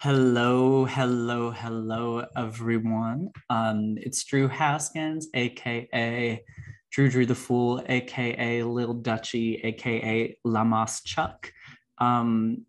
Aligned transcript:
Hello, 0.00 0.86
hello, 0.86 1.50
hello, 1.50 2.24
everyone. 2.34 3.28
Um, 3.50 3.98
it's 3.98 4.24
Drew 4.24 4.48
Haskins, 4.48 5.28
aka 5.34 6.42
Drew 6.92 7.10
Drew 7.10 7.26
the 7.26 7.34
Fool, 7.34 7.82
aka 7.90 8.62
Lil 8.62 8.94
Dutchy, 8.94 9.56
aka 9.64 10.34
La 10.44 10.64
Más 10.64 11.04
Chuck. 11.04 11.52
Um, 11.98 12.64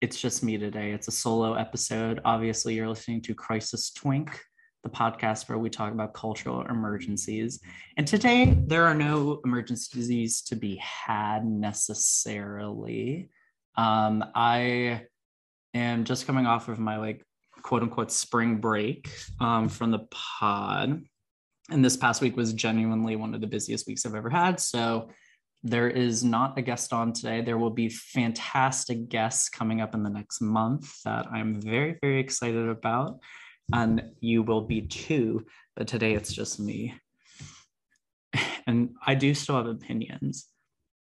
it's 0.00 0.20
just 0.20 0.44
me 0.44 0.56
today. 0.56 0.92
It's 0.92 1.08
a 1.08 1.12
solo 1.12 1.54
episode. 1.54 2.20
Obviously, 2.24 2.74
you're 2.74 2.88
listening 2.88 3.22
to 3.22 3.34
Crisis 3.34 3.90
Twink, 3.90 4.40
the 4.84 4.90
podcast 4.90 5.48
where 5.48 5.58
we 5.58 5.68
talk 5.68 5.92
about 5.92 6.14
cultural 6.14 6.62
emergencies. 6.62 7.60
And 7.96 8.06
today, 8.06 8.56
there 8.66 8.84
are 8.84 8.94
no 8.94 9.40
emergencies 9.44 10.42
to 10.42 10.54
be 10.54 10.76
had 10.76 11.44
necessarily. 11.44 13.30
Um, 13.76 14.24
I 14.34 15.02
am 15.74 16.04
just 16.04 16.26
coming 16.26 16.46
off 16.46 16.68
of 16.68 16.78
my 16.78 16.98
like 16.98 17.24
quote 17.62 17.82
unquote 17.82 18.12
spring 18.12 18.58
break 18.58 19.10
um, 19.40 19.68
from 19.68 19.90
the 19.90 20.06
pod. 20.10 21.02
And 21.70 21.84
this 21.84 21.96
past 21.96 22.20
week 22.20 22.36
was 22.36 22.52
genuinely 22.52 23.16
one 23.16 23.34
of 23.34 23.40
the 23.40 23.46
busiest 23.46 23.86
weeks 23.86 24.04
I've 24.04 24.14
ever 24.14 24.30
had. 24.30 24.60
So 24.60 25.08
there 25.62 25.88
is 25.88 26.22
not 26.22 26.58
a 26.58 26.62
guest 26.62 26.92
on 26.92 27.14
today. 27.14 27.40
There 27.40 27.56
will 27.56 27.70
be 27.70 27.88
fantastic 27.88 29.08
guests 29.08 29.48
coming 29.48 29.80
up 29.80 29.94
in 29.94 30.02
the 30.02 30.10
next 30.10 30.42
month 30.42 31.02
that 31.04 31.26
I'm 31.32 31.58
very, 31.58 31.96
very 32.02 32.20
excited 32.20 32.68
about. 32.68 33.18
And 33.72 34.10
you 34.20 34.42
will 34.42 34.62
be 34.62 34.82
too. 34.82 35.46
But 35.76 35.88
today 35.88 36.14
it's 36.14 36.32
just 36.32 36.60
me. 36.60 36.94
And 38.66 38.90
I 39.04 39.14
do 39.14 39.34
still 39.34 39.56
have 39.56 39.66
opinions. 39.66 40.46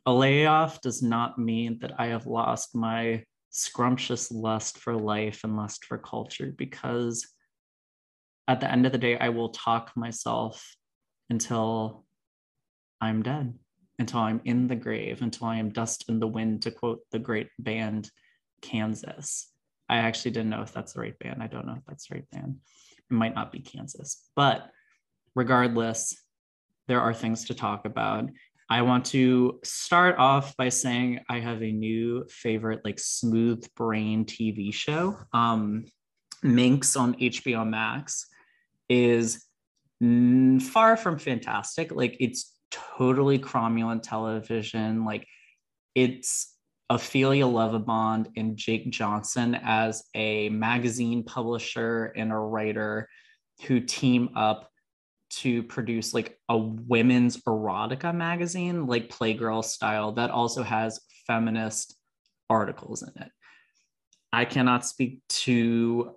A 0.06 0.12
layoff 0.12 0.80
does 0.80 1.02
not 1.02 1.38
mean 1.38 1.78
that 1.80 1.98
I 1.98 2.06
have 2.06 2.26
lost 2.26 2.74
my 2.74 3.24
scrumptious 3.50 4.30
lust 4.30 4.78
for 4.78 4.94
life 4.94 5.40
and 5.44 5.56
lust 5.56 5.84
for 5.84 5.98
culture 5.98 6.52
because 6.56 7.26
at 8.48 8.60
the 8.60 8.70
end 8.72 8.86
of 8.86 8.92
the 8.92 8.98
day, 8.98 9.18
I 9.18 9.28
will 9.28 9.50
talk 9.50 9.92
myself 9.94 10.74
until 11.28 12.06
I'm 13.00 13.22
dead, 13.22 13.54
until 13.98 14.20
I'm 14.20 14.40
in 14.44 14.68
the 14.68 14.74
grave, 14.74 15.20
until 15.20 15.48
I 15.48 15.56
am 15.56 15.68
dust 15.68 16.06
in 16.08 16.18
the 16.18 16.26
wind, 16.26 16.62
to 16.62 16.70
quote 16.70 17.00
the 17.12 17.18
great 17.18 17.48
band 17.58 18.10
Kansas. 18.62 19.52
I 19.88 19.98
actually 19.98 20.32
didn't 20.32 20.50
know 20.50 20.62
if 20.62 20.72
that's 20.72 20.92
the 20.92 21.00
right 21.00 21.18
band. 21.18 21.42
I 21.42 21.46
don't 21.46 21.66
know 21.66 21.74
if 21.76 21.84
that's 21.86 22.08
the 22.08 22.16
right 22.16 22.30
band. 22.30 22.56
It 23.10 23.14
might 23.14 23.34
not 23.34 23.52
be 23.52 23.60
Kansas, 23.60 24.28
but 24.36 24.70
regardless, 25.34 26.16
there 26.88 27.00
are 27.00 27.14
things 27.14 27.46
to 27.46 27.54
talk 27.54 27.84
about. 27.84 28.28
I 28.70 28.82
want 28.82 29.06
to 29.06 29.60
start 29.64 30.16
off 30.18 30.56
by 30.56 30.68
saying 30.68 31.20
I 31.30 31.40
have 31.40 31.62
a 31.62 31.72
new 31.72 32.26
favorite, 32.28 32.80
like 32.84 32.98
smooth 32.98 33.66
brain 33.74 34.26
TV 34.26 34.74
show. 34.74 35.16
Um, 35.32 35.86
Minx 36.42 36.94
on 36.94 37.14
HBO 37.14 37.66
Max 37.66 38.26
is 38.88 39.44
far 40.00 40.96
from 40.96 41.18
fantastic. 41.18 41.92
Like 41.92 42.16
it's 42.20 42.54
totally 42.70 43.38
cromulent 43.38 44.02
television. 44.02 45.04
Like 45.04 45.26
it's 45.94 46.54
Ophelia 46.90 47.44
Lovibond 47.44 48.28
and 48.36 48.56
Jake 48.56 48.90
Johnson 48.90 49.58
as 49.62 50.04
a 50.14 50.48
magazine 50.48 51.22
publisher 51.22 52.06
and 52.16 52.32
a 52.32 52.36
writer 52.36 53.08
who 53.66 53.80
team 53.80 54.30
up 54.34 54.70
to 55.30 55.62
produce 55.64 56.14
like 56.14 56.38
a 56.48 56.56
women's 56.56 57.36
erotica 57.42 58.14
magazine, 58.14 58.86
like 58.86 59.10
Playgirl 59.10 59.62
style, 59.62 60.12
that 60.12 60.30
also 60.30 60.62
has 60.62 61.00
feminist 61.26 61.98
articles 62.48 63.02
in 63.02 63.22
it. 63.22 63.30
I 64.32 64.46
cannot 64.46 64.86
speak 64.86 65.20
to, 65.28 66.14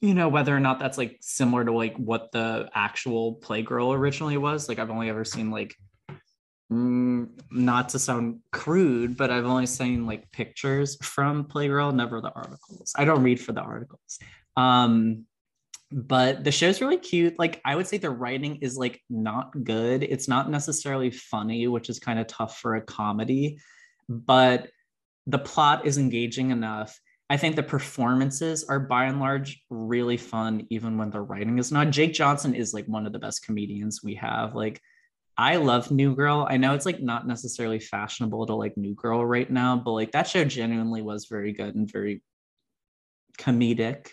you 0.00 0.14
know, 0.14 0.28
whether 0.28 0.56
or 0.56 0.60
not 0.60 0.80
that's 0.80 0.98
like 0.98 1.18
similar 1.20 1.64
to 1.64 1.72
like 1.72 1.96
what 1.96 2.32
the 2.32 2.68
actual 2.74 3.36
Playgirl 3.36 3.96
originally 3.96 4.36
was. 4.36 4.68
Like 4.68 4.80
I've 4.80 4.90
only 4.90 5.08
ever 5.08 5.24
seen 5.24 5.52
like, 5.52 5.76
mm, 6.72 7.28
not 7.50 7.90
to 7.90 7.98
sound 7.98 8.40
crude, 8.52 9.16
but 9.16 9.30
I've 9.30 9.46
only 9.46 9.66
seen 9.66 10.06
like 10.06 10.30
pictures 10.32 10.96
from 11.02 11.44
Playgirl, 11.44 11.94
never 11.94 12.20
the 12.20 12.32
articles. 12.32 12.92
I 12.96 13.04
don't 13.04 13.22
read 13.22 13.40
for 13.40 13.52
the 13.52 13.62
articles. 13.62 14.18
Um, 14.56 15.24
but 15.92 16.42
the 16.42 16.50
show's 16.50 16.80
really 16.80 16.98
cute. 16.98 17.38
Like 17.38 17.60
i 17.64 17.76
would 17.76 17.86
say 17.86 17.98
the 17.98 18.10
writing 18.10 18.56
is 18.56 18.76
like 18.76 19.00
not 19.08 19.52
good. 19.64 20.02
It's 20.02 20.26
not 20.26 20.50
necessarily 20.50 21.10
funny 21.10 21.68
which 21.68 21.88
is 21.88 22.00
kind 22.00 22.18
of 22.18 22.26
tough 22.26 22.58
for 22.58 22.74
a 22.74 22.80
comedy 22.80 23.58
but 24.08 24.68
the 25.26 25.38
plot 25.38 25.86
is 25.86 25.98
engaging 25.98 26.50
enough. 26.50 26.98
I 27.28 27.36
think 27.36 27.56
the 27.56 27.62
performances 27.62 28.64
are 28.64 28.78
by 28.78 29.06
and 29.06 29.18
large 29.18 29.60
really 29.68 30.16
fun 30.16 30.66
even 30.70 30.96
when 30.96 31.10
the 31.10 31.20
writing 31.20 31.58
is 31.58 31.72
not. 31.72 31.90
Jake 31.90 32.12
johnson 32.12 32.54
is 32.54 32.72
like 32.72 32.86
one 32.86 33.06
of 33.06 33.12
the 33.12 33.18
best 33.18 33.44
comedians 33.44 34.00
we 34.04 34.14
have. 34.14 34.54
Like 34.54 34.80
i 35.38 35.56
love 35.56 35.90
new 35.90 36.14
girl 36.14 36.46
i 36.48 36.56
know 36.56 36.74
it's 36.74 36.86
like 36.86 37.00
not 37.00 37.26
necessarily 37.26 37.78
fashionable 37.78 38.46
to 38.46 38.54
like 38.54 38.76
new 38.76 38.94
girl 38.94 39.24
right 39.24 39.50
now 39.50 39.76
but 39.76 39.92
like 39.92 40.12
that 40.12 40.26
show 40.26 40.44
genuinely 40.44 41.02
was 41.02 41.26
very 41.26 41.52
good 41.52 41.74
and 41.74 41.90
very 41.90 42.22
comedic 43.38 44.08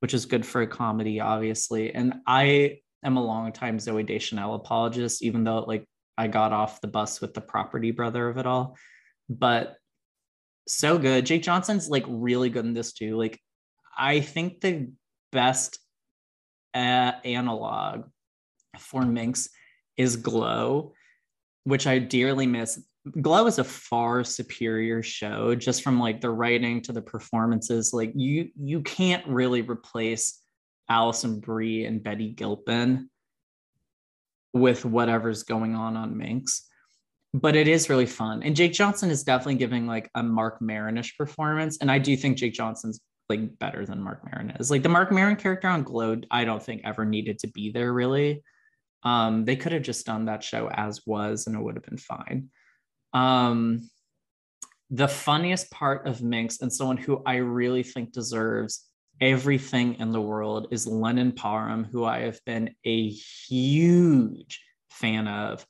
which 0.00 0.14
is 0.14 0.26
good 0.26 0.44
for 0.44 0.62
a 0.62 0.66
comedy, 0.66 1.20
obviously. 1.20 1.94
And 1.94 2.14
I 2.26 2.78
am 3.04 3.16
a 3.16 3.24
long 3.24 3.52
time 3.52 3.78
Zooey 3.78 4.06
Deschanel 4.06 4.54
apologist, 4.54 5.22
even 5.22 5.44
though 5.44 5.60
like 5.60 5.84
I 6.18 6.26
got 6.26 6.52
off 6.52 6.80
the 6.80 6.88
bus 6.88 7.20
with 7.20 7.34
the 7.34 7.40
property 7.40 7.90
brother 7.92 8.28
of 8.28 8.38
it 8.38 8.46
all. 8.46 8.76
But 9.28 9.76
so 10.66 10.98
good. 10.98 11.26
Jake 11.26 11.42
Johnson's 11.42 11.88
like 11.88 12.04
really 12.08 12.50
good 12.50 12.64
in 12.64 12.74
this 12.74 12.92
too. 12.92 13.16
Like 13.16 13.38
I 13.96 14.20
think 14.20 14.60
the 14.60 14.90
best 15.32 15.78
uh, 16.74 17.12
analog 17.24 18.04
for 18.78 19.02
Minx 19.02 19.48
is 20.00 20.16
Glow, 20.16 20.94
which 21.64 21.86
I 21.86 21.98
dearly 21.98 22.46
miss. 22.46 22.82
Glow 23.20 23.46
is 23.46 23.58
a 23.58 23.64
far 23.64 24.24
superior 24.24 25.02
show 25.02 25.54
just 25.54 25.82
from 25.82 26.00
like 26.00 26.20
the 26.20 26.30
writing 26.30 26.80
to 26.82 26.92
the 26.92 27.02
performances. 27.02 27.92
Like 27.92 28.12
you 28.14 28.48
you 28.58 28.80
can't 28.80 29.26
really 29.26 29.60
replace 29.60 30.40
Alison 30.88 31.40
Brie 31.40 31.84
and 31.84 32.02
Betty 32.02 32.30
Gilpin 32.30 33.10
with 34.54 34.84
whatever's 34.84 35.42
going 35.42 35.74
on 35.74 35.96
on 35.96 36.16
Minx. 36.16 36.66
But 37.32 37.54
it 37.54 37.68
is 37.68 37.88
really 37.88 38.06
fun. 38.06 38.42
And 38.42 38.56
Jake 38.56 38.72
Johnson 38.72 39.10
is 39.10 39.22
definitely 39.22 39.54
giving 39.54 39.86
like 39.86 40.10
a 40.14 40.22
Marc 40.22 40.60
Maronish 40.60 41.16
performance. 41.16 41.78
And 41.78 41.90
I 41.90 41.98
do 41.98 42.16
think 42.16 42.38
Jake 42.38 42.54
Johnson's 42.54 43.00
like 43.28 43.58
better 43.58 43.86
than 43.86 44.02
Marc 44.02 44.24
Maron 44.24 44.50
is. 44.58 44.70
Like 44.70 44.82
the 44.82 44.88
Marc 44.88 45.12
Maron 45.12 45.36
character 45.36 45.68
on 45.68 45.84
Glow, 45.84 46.20
I 46.30 46.44
don't 46.44 46.62
think 46.62 46.82
ever 46.84 47.04
needed 47.04 47.38
to 47.40 47.48
be 47.48 47.70
there 47.70 47.92
really. 47.92 48.42
Um, 49.02 49.44
they 49.44 49.56
could 49.56 49.72
have 49.72 49.82
just 49.82 50.06
done 50.06 50.26
that 50.26 50.44
show 50.44 50.68
as 50.68 51.00
was 51.06 51.46
and 51.46 51.56
it 51.56 51.62
would 51.62 51.74
have 51.74 51.84
been 51.84 51.98
fine. 51.98 52.50
Um, 53.12 53.88
the 54.90 55.08
funniest 55.08 55.70
part 55.70 56.06
of 56.06 56.22
Minx 56.22 56.60
and 56.60 56.72
someone 56.72 56.96
who 56.96 57.22
I 57.24 57.36
really 57.36 57.82
think 57.82 58.12
deserves 58.12 58.86
everything 59.20 59.94
in 60.00 60.10
the 60.10 60.20
world 60.20 60.68
is 60.70 60.86
Lennon 60.86 61.32
Parham, 61.32 61.84
who 61.84 62.04
I 62.04 62.20
have 62.20 62.40
been 62.44 62.74
a 62.84 63.08
huge 63.08 64.60
fan 64.90 65.28
of 65.28 65.64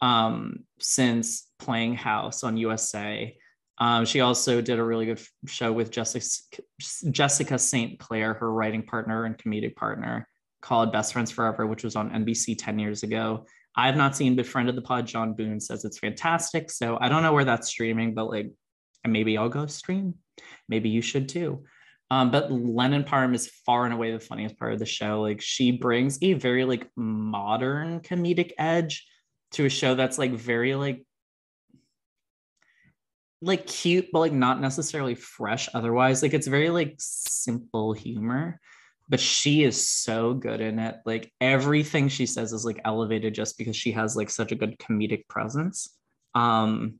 um, 0.00 0.64
since 0.78 1.48
playing 1.58 1.94
House 1.94 2.44
on 2.44 2.56
USA. 2.56 3.36
Um, 3.78 4.04
she 4.04 4.20
also 4.20 4.60
did 4.60 4.78
a 4.78 4.84
really 4.84 5.06
good 5.06 5.20
show 5.46 5.72
with 5.72 5.90
Jessica, 5.90 6.62
Jessica 7.10 7.58
St. 7.58 7.98
Clair, 7.98 8.34
her 8.34 8.52
writing 8.52 8.82
partner 8.82 9.24
and 9.24 9.38
comedic 9.38 9.76
partner, 9.76 10.28
called 10.60 10.92
Best 10.92 11.12
Friends 11.12 11.30
Forever, 11.30 11.66
which 11.66 11.84
was 11.84 11.96
on 11.96 12.10
NBC 12.10 12.56
10 12.58 12.78
years 12.78 13.02
ago. 13.02 13.46
I 13.76 13.86
have 13.86 13.96
not 13.96 14.16
seen, 14.16 14.34
Befriended 14.34 14.74
the 14.74 14.82
pod, 14.82 15.06
John 15.06 15.34
Boone, 15.34 15.60
says 15.60 15.84
it's 15.84 15.98
fantastic. 15.98 16.70
So 16.70 16.98
I 17.00 17.08
don't 17.08 17.22
know 17.22 17.32
where 17.32 17.44
that's 17.44 17.68
streaming, 17.68 18.14
but 18.14 18.28
like 18.28 18.50
maybe 19.06 19.38
I'll 19.38 19.48
go 19.48 19.66
stream. 19.66 20.14
Maybe 20.68 20.88
you 20.88 21.00
should 21.00 21.28
too. 21.28 21.64
Um, 22.10 22.30
but 22.30 22.50
Lennon 22.50 23.04
Parham 23.04 23.34
is 23.34 23.50
far 23.66 23.84
and 23.84 23.92
away 23.92 24.12
the 24.12 24.20
funniest 24.20 24.58
part 24.58 24.72
of 24.72 24.78
the 24.78 24.86
show. 24.86 25.20
Like 25.20 25.40
she 25.40 25.72
brings 25.72 26.18
a 26.22 26.32
very 26.32 26.64
like 26.64 26.88
modern 26.96 28.00
comedic 28.00 28.52
edge 28.58 29.06
to 29.52 29.66
a 29.66 29.70
show 29.70 29.94
that's 29.94 30.18
like 30.18 30.32
very 30.32 30.74
like 30.74 31.04
like 33.40 33.66
cute, 33.66 34.08
but 34.12 34.20
like 34.20 34.32
not 34.32 34.60
necessarily 34.60 35.14
fresh 35.14 35.68
otherwise. 35.74 36.22
Like 36.22 36.34
it's 36.34 36.46
very 36.46 36.70
like 36.70 36.96
simple 36.98 37.92
humor 37.92 38.58
but 39.08 39.20
she 39.20 39.62
is 39.62 39.88
so 39.88 40.34
good 40.34 40.60
in 40.60 40.78
it. 40.78 40.96
Like 41.06 41.32
everything 41.40 42.08
she 42.08 42.26
says 42.26 42.52
is 42.52 42.64
like 42.64 42.80
elevated 42.84 43.34
just 43.34 43.56
because 43.56 43.76
she 43.76 43.92
has 43.92 44.16
like 44.16 44.30
such 44.30 44.52
a 44.52 44.56
good 44.56 44.78
comedic 44.78 45.26
presence. 45.28 45.94
Um, 46.34 46.98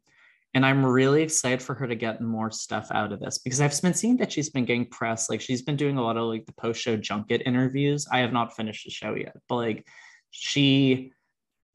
and 0.54 0.64
I'm 0.64 0.84
really 0.84 1.22
excited 1.22 1.62
for 1.62 1.74
her 1.74 1.86
to 1.86 1.94
get 1.94 2.22
more 2.22 2.50
stuff 2.50 2.88
out 2.90 3.12
of 3.12 3.20
this 3.20 3.38
because 3.38 3.60
I've 3.60 3.80
been 3.82 3.94
seeing 3.94 4.16
that 4.16 4.32
she's 4.32 4.48
been 4.48 4.64
getting 4.64 4.86
press. 4.86 5.28
Like 5.28 5.42
she's 5.42 5.62
been 5.62 5.76
doing 5.76 5.98
a 5.98 6.02
lot 6.02 6.16
of 6.16 6.24
like 6.24 6.46
the 6.46 6.54
post 6.54 6.80
show 6.80 6.96
junket 6.96 7.42
interviews. 7.44 8.06
I 8.10 8.20
have 8.20 8.32
not 8.32 8.56
finished 8.56 8.84
the 8.84 8.90
show 8.90 9.14
yet, 9.14 9.36
but 9.48 9.56
like 9.56 9.86
she 10.30 11.12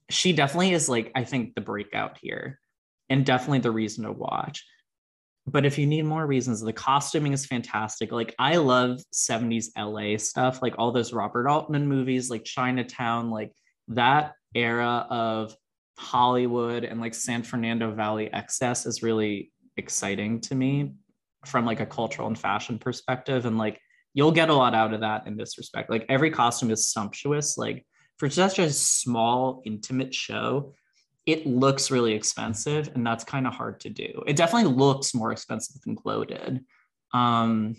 she 0.09 0.33
definitely 0.33 0.73
is 0.73 0.89
like 0.89 1.11
I 1.15 1.23
think 1.23 1.53
the 1.53 1.61
breakout 1.61 2.17
here 2.19 2.59
and 3.09 3.25
definitely 3.25 3.59
the 3.59 3.71
reason 3.71 4.05
to 4.05 4.11
watch. 4.11 4.65
But 5.45 5.65
if 5.65 5.77
you 5.77 5.85
need 5.85 6.05
more 6.05 6.25
reasons, 6.25 6.61
the 6.61 6.71
costuming 6.71 7.33
is 7.33 7.45
fantastic. 7.45 8.11
Like 8.11 8.33
I 8.39 8.57
love 8.57 9.01
70s 9.13 9.67
LA 9.77 10.17
stuff, 10.17 10.61
like 10.61 10.75
all 10.77 10.91
those 10.91 11.13
Robert 11.13 11.47
Altman 11.47 11.87
movies, 11.87 12.29
like 12.29 12.45
Chinatown, 12.45 13.29
like 13.29 13.51
that 13.89 14.33
era 14.55 15.05
of 15.09 15.55
Hollywood 15.97 16.85
and 16.85 17.01
like 17.01 17.13
San 17.13 17.43
Fernando 17.43 17.91
Valley 17.91 18.31
excess 18.33 18.85
is 18.85 19.03
really 19.03 19.51
exciting 19.75 20.39
to 20.41 20.55
me 20.55 20.93
from 21.45 21.65
like 21.65 21.81
a 21.81 21.85
cultural 21.85 22.27
and 22.27 22.39
fashion 22.39 22.79
perspective. 22.79 23.45
And 23.45 23.57
like 23.57 23.79
you'll 24.13 24.31
get 24.31 24.49
a 24.49 24.53
lot 24.53 24.73
out 24.73 24.93
of 24.93 25.01
that 25.01 25.27
in 25.27 25.35
this 25.35 25.57
respect. 25.57 25.89
Like 25.89 26.05
every 26.07 26.31
costume 26.31 26.71
is 26.71 26.87
sumptuous. 26.87 27.57
Like 27.57 27.85
for 28.17 28.29
such 28.29 28.59
a 28.59 28.71
small, 28.71 29.61
intimate 29.65 30.13
show, 30.13 30.73
it 31.25 31.47
looks 31.47 31.89
really 31.89 32.13
expensive, 32.13 32.89
and 32.95 33.05
that's 33.05 33.23
kind 33.23 33.47
of 33.47 33.53
hard 33.53 33.79
to 33.81 33.89
do. 33.89 34.23
It 34.27 34.35
definitely 34.35 34.73
looks 34.73 35.13
more 35.13 35.31
expensive 35.31 35.81
than 35.81 35.95
Glow 35.95 36.25
Um, 37.13 37.75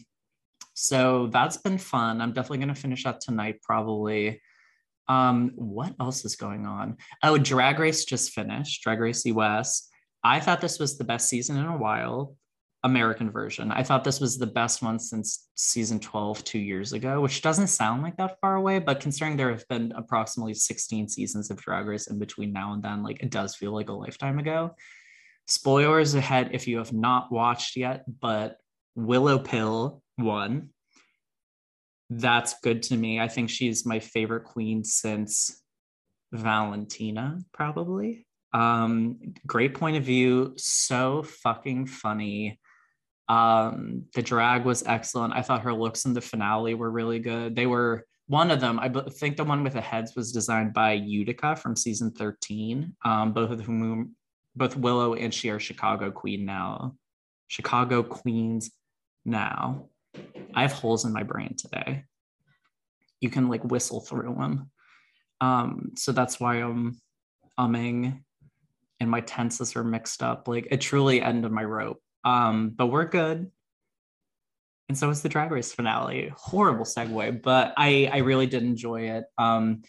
so 0.74 1.28
that's 1.28 1.58
been 1.58 1.78
fun. 1.78 2.20
I'm 2.20 2.32
definitely 2.32 2.58
going 2.58 2.74
to 2.74 2.80
finish 2.80 3.04
that 3.04 3.20
tonight, 3.20 3.60
probably. 3.62 4.40
Um, 5.08 5.52
what 5.56 5.94
else 6.00 6.24
is 6.24 6.36
going 6.36 6.66
on? 6.66 6.96
Oh, 7.22 7.36
Drag 7.36 7.78
Race 7.78 8.04
just 8.04 8.32
finished, 8.32 8.82
Drag 8.82 8.98
Race 8.98 9.24
US. 9.26 9.88
I 10.22 10.40
thought 10.40 10.62
this 10.62 10.78
was 10.78 10.96
the 10.96 11.04
best 11.04 11.28
season 11.28 11.58
in 11.58 11.66
a 11.66 11.76
while, 11.76 12.34
American 12.84 13.30
version. 13.30 13.72
I 13.72 13.82
thought 13.82 14.04
this 14.04 14.20
was 14.20 14.38
the 14.38 14.46
best 14.46 14.82
one 14.82 14.98
since 14.98 15.48
season 15.54 15.98
12 15.98 16.44
two 16.44 16.58
years 16.58 16.92
ago, 16.92 17.20
which 17.20 17.42
doesn't 17.42 17.68
sound 17.68 18.02
like 18.02 18.16
that 18.18 18.38
far 18.40 18.54
away, 18.54 18.78
but 18.78 19.00
considering 19.00 19.36
there 19.36 19.50
have 19.50 19.66
been 19.68 19.92
approximately 19.96 20.54
16 20.54 21.08
seasons 21.08 21.50
of 21.50 21.56
Drag 21.56 21.86
Race 21.86 22.06
in 22.06 22.18
between 22.18 22.52
now 22.52 22.72
and 22.72 22.82
then, 22.82 23.02
like 23.02 23.22
it 23.22 23.30
does 23.30 23.56
feel 23.56 23.72
like 23.72 23.88
a 23.88 23.92
lifetime 23.92 24.38
ago. 24.38 24.76
Spoilers 25.46 26.14
ahead 26.14 26.50
if 26.52 26.68
you 26.68 26.78
have 26.78 26.92
not 26.92 27.32
watched 27.32 27.76
yet, 27.76 28.04
but 28.20 28.58
Willow 28.94 29.38
Pill 29.38 30.02
won 30.16 30.70
that's 32.10 32.60
good 32.60 32.82
to 32.84 32.96
me. 32.96 33.20
I 33.20 33.28
think 33.28 33.50
she's 33.50 33.86
my 33.86 33.98
favorite 33.98 34.44
queen 34.44 34.84
since 34.84 35.62
Valentina, 36.32 37.38
probably. 37.52 38.26
Um, 38.52 39.34
great 39.46 39.74
point 39.74 39.96
of 39.96 40.04
view, 40.04 40.54
so 40.56 41.22
fucking 41.22 41.86
funny. 41.86 42.60
Um, 43.28 44.04
the 44.14 44.22
drag 44.22 44.64
was 44.64 44.82
excellent. 44.86 45.34
I 45.34 45.42
thought 45.42 45.62
her 45.62 45.72
looks 45.72 46.04
in 46.04 46.12
the 46.12 46.20
finale 46.20 46.74
were 46.74 46.90
really 46.90 47.18
good. 47.18 47.56
They 47.56 47.66
were 47.66 48.06
one 48.26 48.50
of 48.50 48.60
them. 48.60 48.78
I 48.78 48.88
think 49.10 49.36
the 49.36 49.44
one 49.44 49.62
with 49.62 49.74
the 49.74 49.80
heads 49.80 50.14
was 50.16 50.32
designed 50.32 50.72
by 50.72 50.92
Utica 50.92 51.56
from 51.56 51.76
season 51.76 52.10
13. 52.10 52.94
Um, 53.04 53.32
both 53.32 53.50
of 53.50 53.60
whom, 53.60 54.14
both 54.56 54.76
Willow 54.76 55.14
and 55.14 55.32
she 55.32 55.50
are 55.50 55.60
Chicago 55.60 56.10
Queen 56.10 56.44
now. 56.44 56.96
Chicago 57.48 58.02
Queens 58.02 58.70
now. 59.24 59.88
I 60.54 60.62
have 60.62 60.72
holes 60.72 61.04
in 61.04 61.12
my 61.12 61.22
brain 61.22 61.54
today. 61.56 62.04
You 63.20 63.30
can 63.30 63.48
like 63.48 63.64
whistle 63.64 64.00
through 64.00 64.34
them. 64.34 64.70
Um, 65.40 65.92
so 65.96 66.12
that's 66.12 66.38
why 66.38 66.56
I'm 66.56 67.00
umming 67.58 68.20
and 69.00 69.10
my 69.10 69.20
tenses 69.20 69.76
are 69.76 69.84
mixed 69.84 70.22
up. 70.22 70.48
Like 70.48 70.68
it 70.70 70.80
truly 70.80 71.20
ended 71.20 71.50
my 71.50 71.64
rope. 71.64 72.00
Um, 72.24 72.70
but 72.70 72.86
we're 72.86 73.04
good. 73.04 73.50
And 74.88 74.98
so 74.98 75.08
is 75.10 75.22
the 75.22 75.28
drag 75.28 75.50
race 75.50 75.72
finale. 75.72 76.32
Horrible 76.36 76.84
segue, 76.84 77.42
but 77.42 77.72
I 77.76 78.10
I 78.12 78.18
really 78.18 78.46
did 78.46 78.62
enjoy 78.62 79.02
it. 79.10 79.24
Um, 79.38 79.82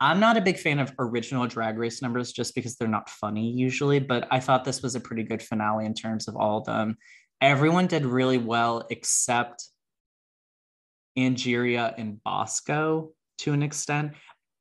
I'm 0.00 0.18
not 0.18 0.36
a 0.36 0.40
big 0.40 0.58
fan 0.58 0.78
of 0.78 0.92
original 0.98 1.46
drag 1.46 1.78
race 1.78 2.00
numbers 2.00 2.32
just 2.32 2.54
because 2.54 2.76
they're 2.76 2.88
not 2.88 3.10
funny 3.10 3.50
usually, 3.52 4.00
but 4.00 4.26
I 4.30 4.40
thought 4.40 4.64
this 4.64 4.82
was 4.82 4.94
a 4.94 5.00
pretty 5.00 5.24
good 5.24 5.42
finale 5.42 5.84
in 5.84 5.94
terms 5.94 6.26
of 6.26 6.36
all 6.36 6.58
of 6.58 6.64
them 6.64 6.96
everyone 7.40 7.86
did 7.86 8.04
really 8.04 8.38
well 8.38 8.86
except 8.90 9.66
Angeria 11.18 11.94
and 11.96 12.22
Bosco 12.22 13.12
to 13.38 13.52
an 13.52 13.62
extent. 13.62 14.12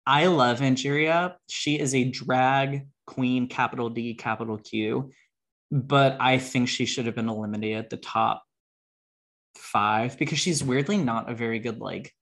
I 0.06 0.28
love 0.28 0.62
Angeria. 0.62 1.36
She 1.50 1.78
is 1.78 1.94
a 1.94 2.06
drag 2.06 2.88
queen, 3.06 3.48
capital 3.48 3.90
D, 3.90 4.16
capital 4.16 4.58
Q, 4.58 5.12
but 5.71 6.18
I 6.19 6.38
think 6.38 6.69
she 6.69 6.86
should 6.86 7.06
have 7.06 7.16
been 7.16 7.30
eliminated 7.30 7.77
at 7.77 7.89
the 7.89 7.98
top 7.98 8.44
five 9.56 10.18
because 10.18 10.39
she's 10.39 10.63
weirdly 10.63 10.98
not 10.98 11.30
a 11.30 11.36
very 11.36 11.60
good 11.60 11.80
like 11.80 12.13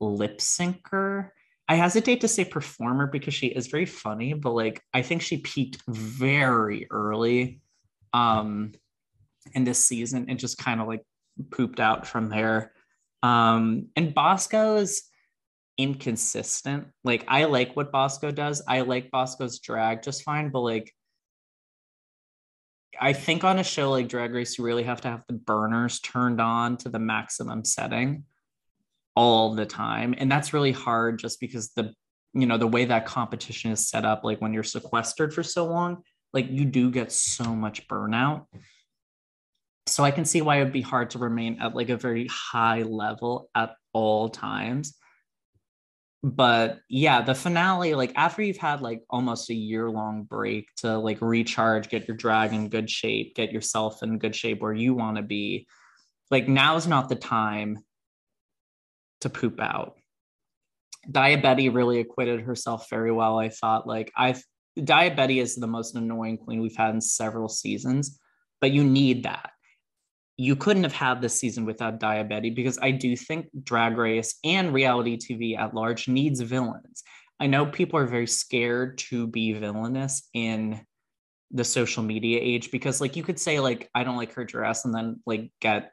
lip 0.00 0.38
syncer. 0.38 1.30
I 1.68 1.76
hesitate 1.76 2.20
to 2.22 2.28
say 2.28 2.44
performer 2.44 3.06
because 3.06 3.34
she 3.34 3.46
is 3.46 3.68
very 3.68 3.86
funny, 3.86 4.34
but 4.34 4.52
like 4.52 4.82
I 4.92 5.02
think 5.02 5.22
she 5.22 5.38
peaked 5.38 5.78
very 5.88 6.86
early. 6.90 7.60
Um, 8.12 8.72
in 9.54 9.64
this 9.64 9.84
season 9.84 10.26
and 10.28 10.38
just 10.38 10.58
kind 10.58 10.80
of 10.80 10.86
like 10.86 11.04
pooped 11.50 11.80
out 11.80 12.06
from 12.06 12.28
there. 12.28 12.72
Um, 13.22 13.88
and 13.96 14.14
Bosco 14.14 14.76
is 14.76 15.02
inconsistent. 15.78 16.88
Like 17.04 17.24
I 17.28 17.44
like 17.44 17.76
what 17.76 17.92
Bosco 17.92 18.30
does. 18.30 18.62
I 18.68 18.82
like 18.82 19.10
Bosco's 19.10 19.58
drag 19.58 20.02
just 20.02 20.22
fine, 20.22 20.50
but 20.50 20.60
like 20.60 20.92
I 23.02 23.12
think 23.12 23.44
on 23.44 23.58
a 23.58 23.64
show 23.64 23.90
like 23.90 24.08
Drag 24.08 24.32
Race, 24.32 24.56
you 24.56 24.64
really 24.64 24.84
have 24.84 25.00
to 25.02 25.08
have 25.08 25.24
the 25.26 25.34
burners 25.34 26.00
turned 26.00 26.40
on 26.40 26.76
to 26.78 26.88
the 26.88 26.98
maximum 26.98 27.64
setting 27.64 28.24
all 29.16 29.54
the 29.54 29.66
time. 29.66 30.14
And 30.16 30.30
that's 30.30 30.52
really 30.52 30.72
hard 30.72 31.18
just 31.18 31.40
because 31.40 31.70
the 31.70 31.92
you 32.34 32.46
know 32.46 32.56
the 32.56 32.66
way 32.66 32.86
that 32.86 33.04
competition 33.04 33.72
is 33.72 33.88
set 33.88 34.04
up, 34.04 34.24
like 34.24 34.40
when 34.40 34.54
you're 34.54 34.62
sequestered 34.62 35.34
for 35.34 35.42
so 35.42 35.66
long, 35.66 36.02
like 36.32 36.48
you 36.50 36.64
do 36.64 36.90
get 36.90 37.12
so 37.12 37.44
much 37.54 37.86
burnout 37.88 38.46
so 39.86 40.04
I 40.04 40.10
can 40.10 40.24
see 40.24 40.42
why 40.42 40.56
it 40.56 40.64
would 40.64 40.72
be 40.72 40.80
hard 40.80 41.10
to 41.10 41.18
remain 41.18 41.58
at 41.60 41.74
like 41.74 41.88
a 41.88 41.96
very 41.96 42.28
high 42.28 42.82
level 42.82 43.50
at 43.54 43.74
all 43.92 44.28
times. 44.28 44.94
But 46.22 46.80
yeah, 46.88 47.22
the 47.22 47.34
finale, 47.34 47.94
like 47.94 48.12
after 48.14 48.42
you've 48.42 48.56
had 48.56 48.80
like 48.80 49.02
almost 49.10 49.50
a 49.50 49.54
year 49.54 49.90
long 49.90 50.22
break 50.22 50.68
to 50.76 50.96
like 50.98 51.18
recharge, 51.20 51.88
get 51.88 52.06
your 52.06 52.16
drag 52.16 52.52
in 52.52 52.68
good 52.68 52.88
shape, 52.88 53.34
get 53.34 53.50
yourself 53.50 54.02
in 54.04 54.18
good 54.18 54.36
shape 54.36 54.60
where 54.60 54.72
you 54.72 54.94
want 54.94 55.16
to 55.16 55.22
be, 55.22 55.66
like 56.30 56.46
now 56.46 56.76
is 56.76 56.86
not 56.86 57.08
the 57.08 57.16
time 57.16 57.78
to 59.20 59.28
poop 59.28 59.60
out. 59.60 59.96
Daya 61.10 61.42
Betty 61.42 61.68
really 61.68 61.98
acquitted 61.98 62.42
herself 62.42 62.88
very 62.88 63.10
well. 63.10 63.38
I 63.38 63.48
thought 63.48 63.88
like 63.88 64.12
I've 64.16 64.42
Daya 64.78 65.16
Betty 65.16 65.40
is 65.40 65.56
the 65.56 65.66
most 65.66 65.96
annoying 65.96 66.38
queen 66.38 66.60
we've 66.62 66.76
had 66.76 66.94
in 66.94 67.00
several 67.00 67.48
seasons, 67.48 68.20
but 68.60 68.70
you 68.70 68.84
need 68.84 69.24
that 69.24 69.50
you 70.36 70.56
couldn't 70.56 70.82
have 70.82 70.92
had 70.92 71.20
this 71.20 71.38
season 71.38 71.64
without 71.64 72.00
Daya 72.00 72.28
Betty 72.28 72.50
because 72.50 72.78
I 72.80 72.90
do 72.90 73.16
think 73.16 73.48
Drag 73.62 73.96
Race 73.96 74.38
and 74.44 74.72
reality 74.72 75.18
TV 75.18 75.58
at 75.58 75.74
large 75.74 76.08
needs 76.08 76.40
villains. 76.40 77.02
I 77.38 77.46
know 77.46 77.66
people 77.66 77.98
are 77.98 78.06
very 78.06 78.26
scared 78.26 78.98
to 78.98 79.26
be 79.26 79.52
villainous 79.52 80.28
in 80.32 80.80
the 81.50 81.64
social 81.64 82.02
media 82.02 82.38
age 82.40 82.70
because 82.70 83.00
like 83.00 83.14
you 83.14 83.22
could 83.22 83.38
say 83.38 83.60
like 83.60 83.90
I 83.94 84.04
don't 84.04 84.16
like 84.16 84.32
her 84.34 84.44
dress 84.44 84.84
and 84.84 84.94
then 84.94 85.20
like 85.26 85.50
get 85.60 85.92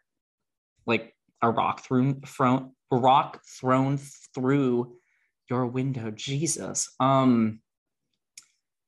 like 0.86 1.14
a 1.42 1.50
rock 1.50 1.82
thrown 1.82 2.22
from 2.22 2.72
rock 2.92 3.42
thrown 3.60 4.00
through 4.34 4.96
your 5.50 5.66
window 5.66 6.12
Jesus 6.12 6.90
um 7.00 7.60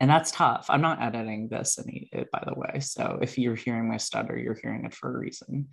and 0.01 0.09
that's 0.09 0.31
tough. 0.31 0.65
I'm 0.67 0.81
not 0.81 0.99
editing 0.99 1.47
this 1.47 1.77
any, 1.77 2.09
by 2.33 2.43
the 2.43 2.55
way. 2.55 2.79
So 2.79 3.19
if 3.21 3.37
you're 3.37 3.53
hearing 3.53 3.87
my 3.87 3.97
stutter, 3.97 4.35
you're 4.35 4.57
hearing 4.59 4.83
it 4.85 4.95
for 4.95 5.15
a 5.15 5.19
reason. 5.19 5.67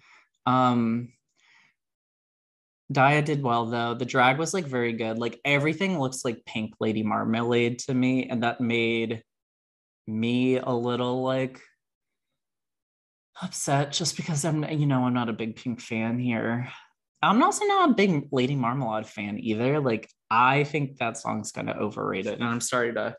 Um, 0.44 1.14
Daya 2.92 3.25
did 3.25 3.42
well 3.42 3.64
though. 3.64 3.94
The 3.94 4.04
drag 4.04 4.38
was 4.38 4.52
like 4.52 4.66
very 4.66 4.92
good. 4.92 5.18
Like 5.18 5.40
everything 5.47 5.99
looks 5.99 6.26
like 6.26 6.44
pink 6.44 6.75
Lady 6.78 7.02
Marmalade 7.02 7.78
to 7.80 7.94
me, 7.94 8.28
and 8.28 8.42
that 8.42 8.61
made 8.61 9.23
me 10.06 10.58
a 10.58 10.73
little 10.73 11.23
like 11.23 11.62
upset 13.40 13.92
just 13.92 14.14
because 14.14 14.44
I'm, 14.44 14.62
you 14.64 14.85
know, 14.85 15.04
I'm 15.04 15.14
not 15.14 15.30
a 15.30 15.35
big 15.35 15.56
pink 15.56 15.80
fan 15.80 16.18
here. 16.18 16.68
I'm 17.23 17.42
also 17.42 17.64
not 17.64 17.90
a 17.90 17.94
big 17.94 18.28
Lady 18.30 18.56
Marmalade 18.56 19.06
fan 19.06 19.38
either. 19.38 19.80
Like 19.80 20.06
I 20.30 20.64
think 20.64 20.99
that 20.99 21.16
song's 21.16 21.50
kind 21.50 21.70
of 21.70 21.78
overrated, 21.78 22.35
and 22.35 22.44
I'm 22.44 22.61
sorry 22.61 22.92
to 22.92 23.16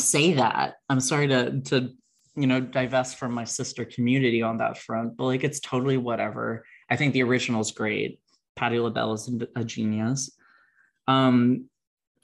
say 0.00 0.34
that. 0.34 0.74
I'm 0.88 1.00
sorry 1.00 1.28
to 1.28 1.60
to 1.62 1.90
you 2.36 2.46
know 2.46 2.60
divest 2.60 3.16
from 3.16 3.32
my 3.32 3.44
sister 3.44 3.84
community 3.84 4.42
on 4.42 4.58
that 4.58 4.78
front, 4.78 5.16
but 5.16 5.24
like 5.24 5.44
it's 5.44 5.60
totally 5.60 5.96
whatever. 5.96 6.64
I 6.88 6.96
think 6.96 7.12
the 7.12 7.22
original 7.22 7.60
is 7.60 7.72
great. 7.72 8.20
Patti 8.56 8.78
LaBelle 8.78 9.14
is 9.14 9.30
a 9.56 9.64
genius. 9.64 10.30
Um, 11.08 11.68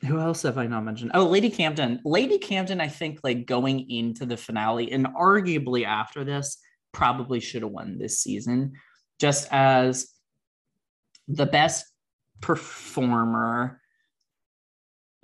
who 0.06 0.18
else 0.18 0.42
have 0.42 0.58
I 0.58 0.66
not 0.66 0.84
mentioned? 0.84 1.12
Oh, 1.14 1.26
Lady 1.26 1.50
Camden. 1.50 2.00
Lady 2.04 2.38
Camden, 2.38 2.80
I 2.80 2.88
think, 2.88 3.20
like 3.24 3.46
going 3.46 3.90
into 3.90 4.26
the 4.26 4.36
finale 4.36 4.92
and 4.92 5.06
arguably 5.06 5.84
after 5.86 6.24
this, 6.24 6.58
probably 6.92 7.40
should 7.40 7.62
have 7.62 7.70
won 7.70 7.98
this 7.98 8.20
season, 8.20 8.74
just 9.18 9.48
as 9.50 10.08
the 11.28 11.46
best 11.46 11.86
performer. 12.40 13.80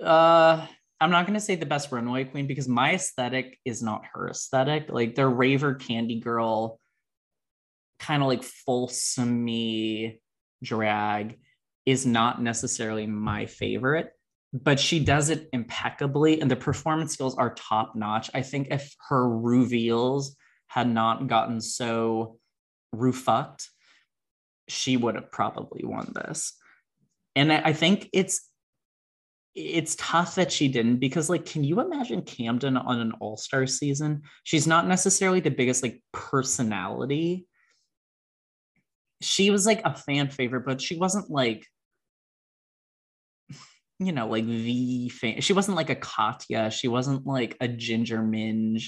Uh, 0.02 0.66
I'm 1.02 1.10
not 1.10 1.26
going 1.26 1.34
to 1.34 1.40
say 1.40 1.56
the 1.56 1.66
best 1.66 1.92
runway 1.92 2.24
queen 2.24 2.46
because 2.46 2.68
my 2.68 2.94
aesthetic 2.94 3.58
is 3.64 3.82
not 3.82 4.02
her 4.14 4.28
aesthetic. 4.28 4.88
Like 4.88 5.14
the 5.14 5.26
raver 5.26 5.74
candy 5.74 6.20
girl, 6.20 6.78
kind 7.98 8.22
of 8.22 8.28
like 8.28 8.42
fulsome 8.42 9.46
drag 10.62 11.38
is 11.84 12.06
not 12.06 12.40
necessarily 12.40 13.06
my 13.06 13.46
favorite 13.46 14.12
but 14.52 14.78
she 14.78 15.00
does 15.00 15.30
it 15.30 15.48
impeccably 15.52 16.40
and 16.40 16.50
the 16.50 16.56
performance 16.56 17.12
skills 17.14 17.36
are 17.36 17.54
top 17.54 17.96
notch. 17.96 18.30
I 18.34 18.42
think 18.42 18.68
if 18.70 18.94
her 19.08 19.28
reveals 19.28 20.36
had 20.66 20.88
not 20.88 21.26
gotten 21.26 21.60
so 21.60 22.38
roofucked, 22.94 23.66
she 24.68 24.96
would 24.96 25.14
have 25.14 25.32
probably 25.32 25.84
won 25.84 26.12
this. 26.14 26.54
And 27.34 27.50
I 27.50 27.72
think 27.72 28.10
it's 28.12 28.46
it's 29.54 29.96
tough 29.96 30.36
that 30.36 30.50
she 30.50 30.68
didn't 30.68 30.96
because 30.96 31.28
like 31.28 31.44
can 31.44 31.62
you 31.62 31.80
imagine 31.80 32.22
Camden 32.22 32.76
on 32.76 33.00
an 33.00 33.12
all-star 33.20 33.66
season? 33.66 34.22
She's 34.44 34.66
not 34.66 34.86
necessarily 34.86 35.40
the 35.40 35.50
biggest 35.50 35.82
like 35.82 36.02
personality. 36.12 37.46
She 39.20 39.50
was 39.50 39.66
like 39.66 39.82
a 39.84 39.94
fan 39.94 40.30
favorite, 40.30 40.64
but 40.64 40.80
she 40.80 40.96
wasn't 40.96 41.30
like 41.30 41.66
you 43.98 44.12
know, 44.12 44.26
like 44.26 44.46
the 44.46 45.08
fan. 45.10 45.40
She 45.40 45.52
wasn't 45.52 45.76
like 45.76 45.90
a 45.90 45.94
Katya. 45.94 46.70
She 46.70 46.88
wasn't 46.88 47.26
like 47.26 47.56
a 47.60 47.68
Ginger 47.68 48.18
Minj. 48.18 48.84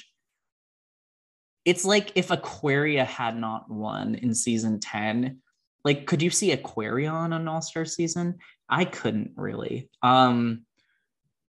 It's 1.65 1.85
like 1.85 2.13
if 2.15 2.31
Aquaria 2.31 3.05
had 3.05 3.37
not 3.37 3.71
won 3.71 4.17
in 4.17 4.35
season 4.35 4.81
10. 4.81 5.41
Like, 5.85 6.07
could 6.07 6.23
you 6.23 6.31
see 6.31 6.53
Aquaria 6.53 7.11
on 7.11 7.33
an 7.33 7.47
all-star 7.49 7.85
season? 7.85 8.39
I 8.69 8.85
couldn't 8.85 9.33
really. 9.37 9.91
Um, 10.03 10.65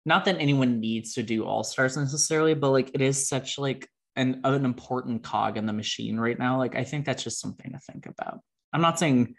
not 0.05 0.25
that 0.25 0.39
anyone 0.39 0.79
needs 0.79 1.13
to 1.13 1.23
do 1.23 1.45
all-stars 1.45 1.97
necessarily, 1.97 2.53
but 2.53 2.71
like 2.71 2.91
it 2.93 3.01
is 3.01 3.27
such 3.27 3.57
like 3.57 3.87
an, 4.15 4.41
an 4.43 4.65
important 4.65 5.23
cog 5.23 5.57
in 5.57 5.65
the 5.65 5.73
machine 5.73 6.19
right 6.19 6.37
now. 6.37 6.57
Like, 6.57 6.75
I 6.75 6.83
think 6.83 7.05
that's 7.05 7.23
just 7.23 7.39
something 7.39 7.71
to 7.71 7.79
think 7.79 8.05
about. 8.05 8.39
I'm 8.73 8.81
not 8.81 8.99
saying, 8.99 9.35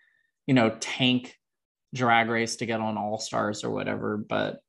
you 0.46 0.54
know, 0.54 0.76
tank 0.80 1.34
drag 1.94 2.28
race 2.28 2.56
to 2.56 2.66
get 2.66 2.80
on 2.80 2.98
all 2.98 3.18
stars 3.18 3.64
or 3.64 3.70
whatever 3.70 4.16
but 4.16 4.60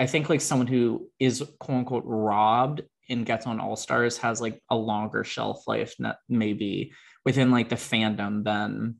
i 0.00 0.06
think 0.06 0.28
like 0.28 0.40
someone 0.40 0.66
who 0.66 1.08
is 1.18 1.42
quote 1.58 1.78
unquote 1.78 2.04
robbed 2.06 2.82
and 3.08 3.26
gets 3.26 3.46
on 3.46 3.60
all 3.60 3.76
stars 3.76 4.16
has 4.18 4.40
like 4.40 4.60
a 4.70 4.76
longer 4.76 5.22
shelf 5.22 5.64
life 5.66 5.94
maybe 6.28 6.92
within 7.24 7.50
like 7.50 7.68
the 7.68 7.76
fandom 7.76 8.42
than 8.44 8.96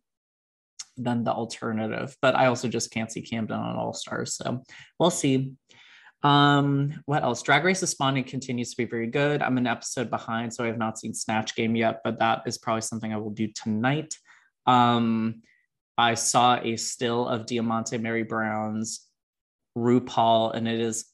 than 0.97 1.25
the 1.25 1.33
alternative 1.33 2.17
but 2.21 2.35
i 2.35 2.47
also 2.47 2.69
just 2.69 2.91
can't 2.91 3.11
see 3.11 3.23
camden 3.23 3.59
on 3.59 3.77
all 3.77 3.93
stars 3.93 4.35
so 4.37 4.63
we'll 4.99 5.11
see 5.11 5.53
um 6.23 6.93
what 7.07 7.23
else 7.23 7.43
drag 7.43 7.65
race 7.65 7.83
Espana 7.83 8.23
continues 8.23 8.71
to 8.71 8.77
be 8.77 8.85
very 8.85 9.07
good 9.07 9.43
i'm 9.43 9.59
an 9.59 9.67
episode 9.67 10.11
behind 10.11 10.53
so 10.53 10.63
i 10.63 10.67
have 10.67 10.79
not 10.79 10.99
seen 10.99 11.15
snatch 11.15 11.57
game 11.57 11.75
yet 11.75 12.01
but 12.05 12.19
that 12.19 12.43
is 12.47 12.59
probably 12.59 12.83
something 12.83 13.13
i 13.13 13.17
will 13.17 13.31
do 13.31 13.49
tonight 13.49 14.15
um 14.67 15.43
I 15.99 16.15
saw 16.15 16.59
a 16.61 16.77
still 16.77 17.29
of 17.29 17.47
Diamante 17.47 17.99
Merybrown's 17.99 19.07
RuPaul, 19.77 20.55
and 20.55 20.67
it 20.67 20.81
is 20.81 21.05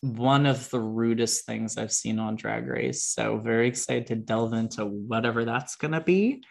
one 0.00 0.46
of 0.46 0.70
the 0.70 0.80
rudest 0.80 1.44
things 1.44 1.76
I've 1.76 1.92
seen 1.92 2.18
on 2.20 2.36
Drag 2.36 2.66
Race. 2.66 3.04
So 3.04 3.38
very 3.38 3.68
excited 3.68 4.06
to 4.08 4.16
delve 4.16 4.52
into 4.52 4.84
whatever 4.84 5.44
that's 5.44 5.76
gonna 5.76 6.00
be. 6.00 6.44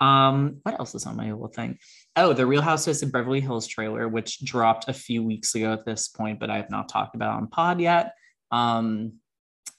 Um, 0.00 0.58
what 0.62 0.78
else 0.78 0.94
is 0.94 1.06
on 1.06 1.16
my 1.16 1.30
little 1.30 1.48
thing? 1.48 1.78
Oh, 2.16 2.32
the 2.32 2.46
Real 2.46 2.62
Housewives 2.62 3.02
of 3.02 3.12
Beverly 3.12 3.40
Hills 3.40 3.66
trailer, 3.66 4.08
which 4.08 4.44
dropped 4.44 4.88
a 4.88 4.92
few 4.92 5.22
weeks 5.22 5.54
ago 5.54 5.72
at 5.72 5.84
this 5.84 6.08
point, 6.08 6.40
but 6.40 6.50
I 6.50 6.56
have 6.56 6.70
not 6.70 6.88
talked 6.88 7.14
about 7.14 7.36
on 7.36 7.48
pod 7.48 7.80
yet. 7.80 8.14
Um, 8.50 9.14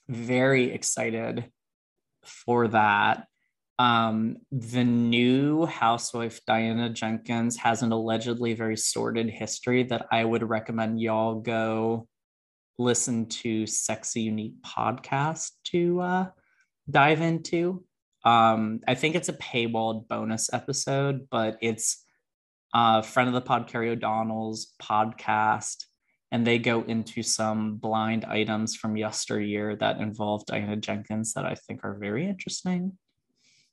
very 0.07 0.71
excited 0.71 1.45
for 2.23 2.67
that. 2.69 3.27
Um, 3.77 4.37
the 4.51 4.85
new 4.85 5.65
housewife, 5.65 6.39
Diana 6.45 6.89
Jenkins, 6.89 7.57
has 7.57 7.81
an 7.81 7.91
allegedly 7.91 8.53
very 8.53 8.77
sordid 8.77 9.29
history 9.29 9.83
that 9.83 10.07
I 10.11 10.23
would 10.23 10.47
recommend 10.47 11.01
y'all 11.01 11.41
go 11.41 12.07
listen 12.77 13.27
to 13.27 13.65
Sexy 13.65 14.21
Unique 14.21 14.61
podcast 14.61 15.51
to 15.65 15.99
uh, 16.01 16.25
dive 16.89 17.21
into. 17.21 17.83
Um, 18.25 18.81
I 18.87 18.95
think 18.95 19.15
it's 19.15 19.29
a 19.29 19.33
paywalled 19.33 20.07
bonus 20.07 20.51
episode, 20.51 21.27
but 21.29 21.57
it's 21.61 22.03
a 22.73 22.77
uh, 22.77 23.01
friend 23.01 23.29
of 23.29 23.35
the 23.35 23.41
pod, 23.41 23.67
Carrie 23.67 23.91
O'Donnell's 23.91 24.73
podcast, 24.81 25.85
and 26.31 26.45
they 26.45 26.57
go 26.57 26.81
into 26.81 27.23
some 27.23 27.77
blind 27.77 28.25
items 28.25 28.75
from 28.75 28.97
yesteryear 28.97 29.75
that 29.77 30.01
involve 30.01 30.45
Diana 30.45 30.75
Jenkins 30.75 31.33
that 31.33 31.45
I 31.45 31.55
think 31.55 31.81
are 31.83 31.97
very 31.97 32.27
interesting 32.27 32.97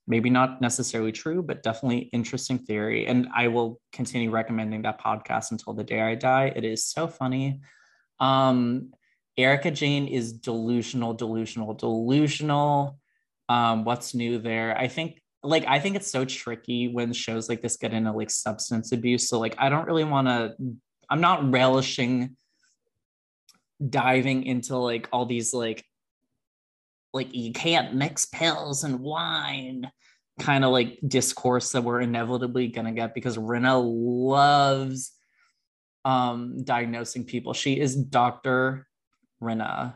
maybe 0.07 0.31
not 0.31 0.61
necessarily 0.61 1.13
true, 1.13 1.43
but 1.43 1.63
definitely 1.63 2.11
interesting 2.13 2.59
theory. 2.59 3.07
And 3.07 3.29
I 3.35 3.49
will 3.49 3.81
continue 3.93 4.31
recommending 4.31 4.83
that 4.83 5.01
podcast 5.01 5.53
until 5.53 5.75
the 5.75 5.85
day 5.85 6.01
I 6.01 6.15
die. 6.15 6.53
It 6.55 6.65
is 6.65 6.85
so 6.85 7.07
funny. 7.07 7.61
Um, 8.19 8.93
Erika 9.37 9.71
Jayne 9.71 10.09
is 10.09 10.33
delusional, 10.33 11.15
delusional, 11.15 11.75
delusional. 11.75 12.99
Um, 13.49 13.85
what's 13.85 14.15
new 14.15 14.39
there? 14.39 14.77
I 14.77 14.89
think 14.89 15.21
like 15.43 15.65
I 15.67 15.79
think 15.79 15.97
it's 15.97 16.11
so 16.11 16.25
tricky 16.25 16.89
when 16.89 17.13
shows 17.13 17.49
like 17.49 17.63
this 17.63 17.77
get 17.77 17.93
into 17.93 18.13
like 18.13 18.31
substance 18.31 18.93
abuse. 18.93 19.29
So 19.29 19.39
like 19.39 19.57
I 19.59 19.69
don't 19.69 19.87
really 19.87 20.05
want 20.05 20.29
to 20.29 20.55
I'm 21.11 21.21
not 21.21 21.51
relishing 21.53 22.37
diving 23.87 24.45
into 24.45 24.77
like 24.77 25.09
all 25.13 25.27
these 25.27 25.53
like 25.53 25.85
like 27.13 27.35
you 27.35 27.53
can't 27.53 27.95
mix 27.95 28.27
pills 28.27 28.85
and 28.85 29.01
wine 29.01 29.91
kind 30.41 30.65
of 30.65 30.71
like 30.71 30.99
discourse 31.07 31.73
that 31.73 31.85
we're 31.85 32.01
inevitably 32.01 32.69
going 32.69 32.87
to 32.87 32.93
get 32.93 33.15
because 33.15 33.37
Rinna 33.37 33.83
loves 33.85 35.13
um 36.05 36.65
diagnosing 36.65 37.25
people. 37.25 37.53
She 37.53 37.79
is 37.79 37.97
Dr. 37.97 38.87
Rinna. 39.43 39.95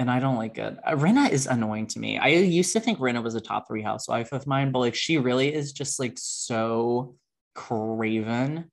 And 0.00 0.10
I 0.10 0.18
don't 0.18 0.36
like 0.36 0.56
it. 0.56 0.78
Uh, 0.82 0.92
Rinna 0.92 1.30
is 1.30 1.46
annoying 1.46 1.86
to 1.88 1.98
me. 1.98 2.16
I 2.16 2.28
used 2.28 2.72
to 2.72 2.80
think 2.80 3.00
Rinna 3.00 3.22
was 3.22 3.34
a 3.34 3.40
top 3.40 3.68
three 3.68 3.82
housewife 3.82 4.32
of 4.32 4.46
mine, 4.46 4.72
but 4.72 4.78
like 4.78 4.94
she 4.94 5.18
really 5.18 5.52
is 5.52 5.72
just 5.72 6.00
like 6.00 6.14
so 6.16 7.16
craven 7.54 8.70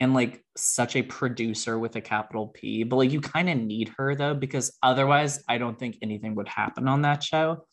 and 0.00 0.12
like 0.12 0.44
such 0.54 0.96
a 0.96 1.02
producer 1.02 1.78
with 1.78 1.96
a 1.96 2.02
capital 2.02 2.48
P. 2.48 2.82
But 2.82 2.96
like 2.96 3.10
you 3.10 3.22
kind 3.22 3.48
of 3.48 3.56
need 3.56 3.90
her 3.96 4.14
though, 4.14 4.34
because 4.34 4.76
otherwise 4.82 5.42
I 5.48 5.56
don't 5.56 5.78
think 5.78 5.96
anything 6.02 6.34
would 6.34 6.48
happen 6.48 6.88
on 6.88 7.00
that 7.02 7.22
show. 7.22 7.64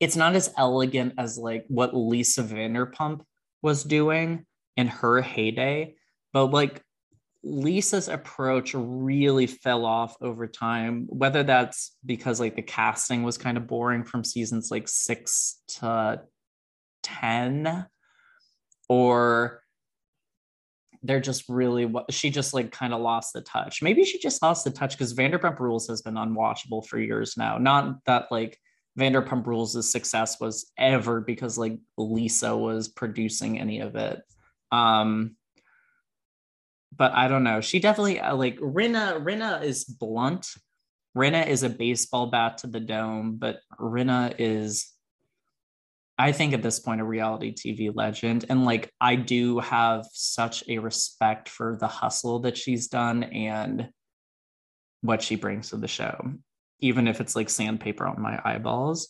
It's 0.00 0.16
not 0.16 0.34
as 0.34 0.52
elegant 0.58 1.14
as 1.16 1.38
like 1.38 1.64
what 1.68 1.94
Lisa 1.94 2.42
Vanderpump 2.42 3.20
was 3.62 3.84
doing 3.84 4.46
in 4.76 4.88
her 4.88 5.22
heyday, 5.22 5.94
but 6.32 6.46
like 6.46 6.82
Lisa's 7.42 8.08
approach 8.08 8.74
really 8.74 9.46
fell 9.46 9.86
off 9.86 10.16
over 10.20 10.46
time, 10.46 11.06
whether 11.08 11.42
that's 11.42 11.96
because 12.04 12.38
like 12.38 12.54
the 12.54 12.62
casting 12.62 13.22
was 13.22 13.38
kind 13.38 13.56
of 13.56 13.66
boring 13.66 14.04
from 14.04 14.24
seasons 14.24 14.70
like 14.70 14.88
six 14.88 15.62
to 15.68 16.20
10 17.02 17.86
or 18.88 19.62
they're 21.02 21.20
just 21.20 21.48
really 21.48 21.90
she 22.10 22.28
just 22.28 22.52
like 22.52 22.72
kind 22.72 22.92
of 22.92 23.00
lost 23.00 23.32
the 23.32 23.40
touch. 23.40 23.82
Maybe 23.82 24.04
she 24.04 24.18
just 24.18 24.42
lost 24.42 24.64
the 24.64 24.70
touch 24.70 24.92
because 24.92 25.14
Vanderpump 25.14 25.58
Rules 25.58 25.86
has 25.88 26.02
been 26.02 26.14
unwatchable 26.14 26.86
for 26.86 26.98
years 26.98 27.38
now. 27.38 27.56
Not 27.56 28.04
that 28.04 28.26
like 28.30 28.58
Vanderpump 28.98 29.46
Rules' 29.46 29.90
success 29.90 30.38
was 30.40 30.70
ever 30.76 31.22
because 31.22 31.56
like 31.56 31.78
Lisa 31.96 32.54
was 32.54 32.88
producing 32.88 33.58
any 33.58 33.80
of 33.80 33.96
it. 33.96 34.20
Um, 34.72 35.36
but 36.96 37.12
I 37.12 37.28
don't 37.28 37.44
know. 37.44 37.60
She 37.60 37.78
definitely 37.78 38.20
uh, 38.20 38.34
like 38.34 38.58
Rinna. 38.58 39.22
Rinna 39.22 39.62
is 39.62 39.84
blunt. 39.84 40.48
Rinna 41.16 41.46
is 41.46 41.62
a 41.62 41.68
baseball 41.68 42.26
bat 42.26 42.58
to 42.58 42.66
the 42.66 42.80
dome, 42.80 43.36
but 43.36 43.60
Rinna 43.78 44.34
is 44.38 44.92
I 46.20 46.32
think 46.32 46.52
at 46.52 46.62
this 46.62 46.78
point 46.78 47.00
a 47.00 47.04
reality 47.04 47.54
TV 47.54 47.90
legend. 47.94 48.44
And 48.50 48.66
like 48.66 48.92
I 49.00 49.16
do 49.16 49.58
have 49.60 50.04
such 50.12 50.62
a 50.68 50.78
respect 50.78 51.48
for 51.48 51.78
the 51.80 51.88
hustle 51.88 52.40
that 52.40 52.58
she's 52.58 52.88
done 52.88 53.22
and 53.22 53.88
what 55.00 55.22
she 55.22 55.36
brings 55.36 55.70
to 55.70 55.78
the 55.78 55.88
show, 55.88 56.32
even 56.80 57.08
if 57.08 57.22
it's 57.22 57.34
like 57.34 57.48
sandpaper 57.48 58.06
on 58.06 58.20
my 58.20 58.38
eyeballs. 58.44 59.08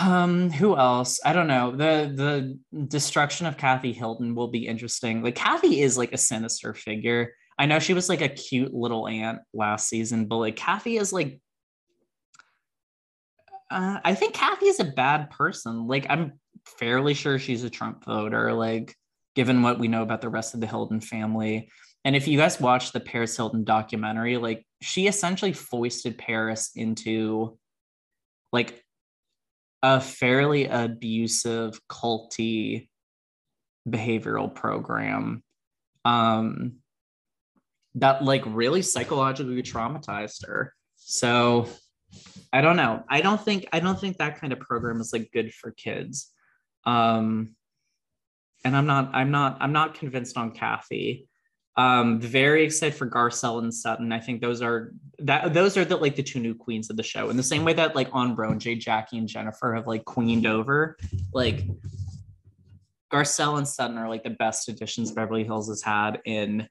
Um, 0.00 0.50
who 0.50 0.76
else? 0.76 1.20
I 1.24 1.32
don't 1.32 1.46
know. 1.46 1.70
The 1.70 2.58
the 2.72 2.86
destruction 2.86 3.46
of 3.46 3.56
Kathy 3.56 3.92
Hilton 3.92 4.34
will 4.34 4.48
be 4.48 4.66
interesting. 4.66 5.22
Like 5.22 5.36
Kathy 5.36 5.80
is 5.80 5.96
like 5.96 6.12
a 6.12 6.18
sinister 6.18 6.74
figure. 6.74 7.32
I 7.58 7.66
know 7.66 7.78
she 7.78 7.94
was 7.94 8.08
like 8.08 8.20
a 8.20 8.28
cute 8.28 8.74
little 8.74 9.06
aunt 9.06 9.38
last 9.54 9.88
season, 9.88 10.26
but 10.26 10.36
like 10.36 10.56
Kathy 10.56 10.96
is 10.96 11.12
like 11.12 11.40
uh, 13.70 13.98
I 14.04 14.14
think 14.14 14.34
Kathy 14.34 14.66
is 14.66 14.80
a 14.80 14.84
bad 14.84 15.30
person. 15.30 15.86
Like 15.86 16.06
I'm 16.08 16.38
fairly 16.64 17.14
sure 17.14 17.38
she's 17.38 17.64
a 17.64 17.70
Trump 17.70 18.04
voter, 18.04 18.52
like 18.52 18.94
given 19.34 19.62
what 19.62 19.78
we 19.78 19.88
know 19.88 20.02
about 20.02 20.20
the 20.20 20.28
rest 20.28 20.54
of 20.54 20.60
the 20.60 20.66
Hilton 20.66 21.00
family. 21.00 21.70
And 22.04 22.14
if 22.14 22.28
you 22.28 22.38
guys 22.38 22.60
watch 22.60 22.92
the 22.92 23.00
Paris 23.00 23.36
Hilton 23.36 23.64
documentary, 23.64 24.36
like 24.36 24.66
she 24.80 25.06
essentially 25.08 25.52
foisted 25.52 26.18
Paris 26.18 26.70
into 26.74 27.58
like 28.52 28.82
a 29.82 30.00
fairly 30.00 30.66
abusive, 30.66 31.80
culty 31.88 32.88
behavioral 33.88 34.52
program 34.52 35.42
um, 36.04 36.76
that 37.94 38.24
like 38.24 38.42
really 38.46 38.82
psychologically 38.82 39.62
traumatized 39.62 40.46
her. 40.46 40.74
So 40.96 41.68
I 42.52 42.60
don't 42.60 42.76
know. 42.76 43.04
I 43.08 43.20
don't 43.20 43.40
think 43.40 43.66
I 43.72 43.80
don't 43.80 43.98
think 43.98 44.18
that 44.18 44.40
kind 44.40 44.52
of 44.52 44.60
program 44.60 45.00
is 45.00 45.12
like 45.12 45.30
good 45.32 45.52
for 45.52 45.70
kids. 45.72 46.32
Um, 46.84 47.54
and 48.64 48.76
I'm 48.76 48.86
not 48.86 49.10
I'm 49.14 49.30
not 49.30 49.58
I'm 49.60 49.72
not 49.72 49.94
convinced 49.94 50.36
on 50.36 50.52
Kathy. 50.52 51.28
Um, 51.78 52.18
very 52.20 52.64
excited 52.64 52.96
for 52.96 53.08
Garcelle 53.08 53.58
and 53.58 53.72
Sutton. 53.72 54.10
I 54.10 54.18
think 54.18 54.40
those 54.40 54.62
are 54.62 54.92
that 55.18 55.52
those 55.52 55.76
are 55.76 55.84
the 55.84 55.96
like 55.96 56.16
the 56.16 56.22
two 56.22 56.40
new 56.40 56.54
queens 56.54 56.88
of 56.88 56.96
the 56.96 57.02
show. 57.02 57.28
In 57.28 57.36
the 57.36 57.42
same 57.42 57.64
way 57.64 57.74
that 57.74 57.94
like 57.94 58.08
on 58.12 58.34
Brown, 58.34 58.58
Jay, 58.58 58.74
Jackie, 58.76 59.18
and 59.18 59.28
Jennifer 59.28 59.74
have 59.74 59.86
like 59.86 60.04
queened 60.06 60.46
over, 60.46 60.96
like 61.34 61.64
Garcelle 63.12 63.58
and 63.58 63.68
Sutton 63.68 63.98
are 63.98 64.08
like 64.08 64.24
the 64.24 64.30
best 64.30 64.68
additions 64.68 65.12
Beverly 65.12 65.44
Hills 65.44 65.68
has 65.68 65.82
had 65.82 66.20
in 66.24 66.66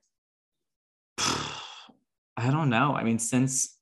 I 1.18 2.52
don't 2.52 2.70
know. 2.70 2.94
I 2.96 3.04
mean, 3.04 3.20
since 3.20 3.78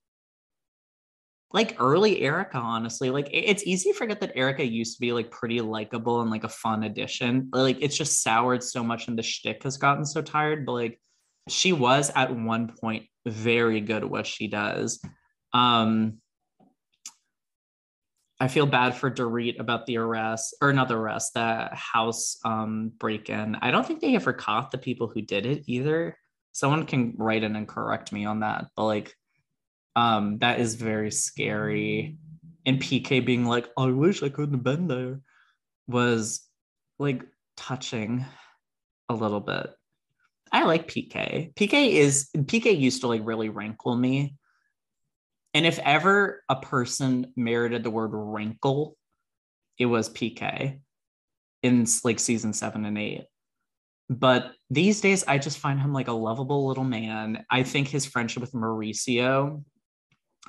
like 1.53 1.75
early 1.80 2.22
Erika, 2.22 2.58
honestly, 2.58 3.12
like 3.12 3.30
it's 3.32 3.63
easy 3.63 3.92
to 3.92 3.98
forget 3.98 4.20
that 4.22 4.34
Erika 4.36 4.65
used 4.65 4.96
to 4.96 5.01
be 5.01 5.13
like 5.13 5.32
pretty 5.32 5.62
likable 5.62 6.22
and 6.22 6.30
like 6.30 6.44
a 6.44 6.50
fun 6.50 6.84
addition. 6.84 7.50
Like 7.53 7.77
it's 7.80 7.96
just 7.96 8.24
soured 8.24 8.63
so 8.63 8.84
much 8.84 9.08
and 9.08 9.18
the 9.18 9.24
shtick 9.24 9.63
has 9.63 9.77
gotten 9.77 10.03
so 10.03 10.22
tired. 10.22 10.65
But 10.65 10.74
like 10.74 11.00
she 11.50 11.73
was 11.73 12.12
at 12.15 12.35
one 12.35 12.73
point 12.79 13.05
very 13.25 13.81
good 13.81 14.03
at 14.03 14.09
what 14.09 14.27
she 14.27 14.47
does. 14.47 15.03
Um, 15.53 16.19
I 18.39 18.47
feel 18.47 18.65
bad 18.65 18.95
for 18.95 19.09
Dorit 19.09 19.59
about 19.59 19.85
the 19.85 19.97
arrest, 19.97 20.55
or 20.62 20.73
not 20.73 20.89
the 20.89 20.97
arrest, 20.97 21.33
the 21.33 21.69
house 21.71 22.38
um, 22.43 22.91
break 22.97 23.29
in. 23.29 23.55
I 23.62 23.71
don't 23.71 23.85
think 23.85 24.01
they 24.01 24.15
ever 24.15 24.33
caught 24.33 24.71
the 24.71 24.77
people 24.77 25.07
who 25.07 25.21
did 25.21 25.45
it 25.45 25.63
either. 25.67 26.17
Someone 26.51 26.85
can 26.85 27.13
write 27.17 27.43
in 27.43 27.55
and 27.55 27.67
correct 27.67 28.12
me 28.12 28.25
on 28.25 28.41
that, 28.41 28.65
but 28.75 28.85
like, 28.85 29.15
um, 29.95 30.39
that 30.39 30.59
is 30.59 30.75
very 30.75 31.12
scary. 31.12 32.17
And 32.65 32.81
PK 32.81 33.25
being 33.25 33.45
like, 33.45 33.69
I 33.77 33.85
wish 33.88 34.23
I 34.23 34.29
couldn't 34.29 34.55
have 34.55 34.63
been 34.63 34.88
there 34.88 35.21
was 35.88 36.47
like 37.00 37.23
touching 37.55 38.25
a 39.09 39.13
little 39.13 39.39
bit. 39.39 39.69
I 40.53 40.63
like 40.63 40.88
PK. 40.88 41.53
PK 41.55 41.93
is 41.93 42.29
PK 42.36 42.79
used 42.79 43.01
to 43.01 43.07
like 43.07 43.22
really 43.25 43.50
rankle 43.50 43.95
me. 43.95 44.36
And 45.55 45.65
if 45.65 45.79
ever 45.79 46.43
a 46.48 46.55
person 46.55 47.33
merited 47.36 47.83
the 47.83 47.89
word 47.89 48.12
wrinkle, 48.13 48.95
it 49.79 49.88
was 49.88 50.10
PK 50.10 50.79
in 51.63 51.88
like 52.03 52.19
season 52.19 52.53
seven 52.53 52.86
and 52.86 52.98
eight. 52.98 53.25
But 54.10 54.51
these 54.69 55.01
days, 55.01 55.24
I 55.27 55.39
just 55.39 55.57
find 55.57 55.79
him 55.79 55.91
like 55.91 56.07
a 56.07 56.13
lovable 56.13 56.67
little 56.67 56.83
man. 56.83 57.45
I 57.50 57.63
think 57.63 57.88
his 57.88 58.05
friendship 58.05 58.41
with 58.41 58.53
Mauricio, 58.53 59.63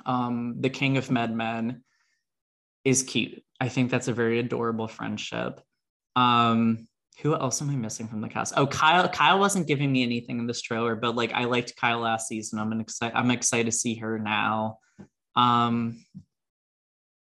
um, 0.05 0.55
the 0.59 0.69
king 0.69 0.97
of 0.97 1.07
MedMen, 1.07 1.81
is 2.83 3.01
cute. 3.01 3.43
I 3.59 3.69
think 3.69 3.89
that's 3.89 4.07
a 4.07 4.13
very 4.13 4.39
adorable 4.39 4.87
friendship. 4.87 5.61
Um, 6.15 6.87
who 7.21 7.33
else 7.33 7.61
am 7.61 7.69
I 7.69 7.75
missing 7.75 8.07
from 8.07 8.21
the 8.21 8.27
cast? 8.27 8.53
Oh, 8.57 8.67
Kyle. 8.67 9.07
Kyle 9.07 9.39
wasn't 9.39 9.67
giving 9.67 9.91
me 9.91 10.03
anything 10.03 10.39
in 10.39 10.47
this 10.47 10.61
trailer, 10.61 10.95
but 10.95 11.15
like 11.15 11.31
I 11.33 11.45
liked 11.45 11.75
Kyle 11.75 11.99
last 11.99 12.27
season. 12.27 12.59
I'm 12.59 12.79
excited. 12.79 13.15
I'm 13.15 13.31
excited 13.31 13.65
to 13.67 13.71
see 13.71 13.95
her 13.95 14.19
now. 14.19 14.79
Um, 15.35 16.03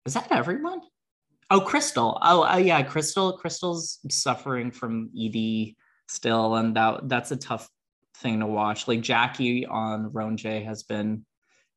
is 0.06 0.14
that 0.14 0.32
everyone? 0.32 0.82
Oh, 1.50 1.62
Crystal. 1.62 2.18
Oh, 2.22 2.44
uh, 2.44 2.58
yeah, 2.58 2.82
Crystal. 2.84 3.34
Crystal's 3.34 4.00
suffering 4.10 4.72
from 4.72 5.10
ED 5.20 5.76
still, 6.08 6.56
and 6.56 6.76
that 6.76 7.10
that's 7.10 7.32
a 7.32 7.38
tough 7.38 7.68
thing 8.18 8.40
to 8.40 8.46
watch. 8.46 8.88
Like 8.88 9.02
Jackie 9.02 9.66
on 9.66 10.12
Roan 10.14 10.38
J 10.38 10.64
has 10.64 10.84
been 10.84 11.26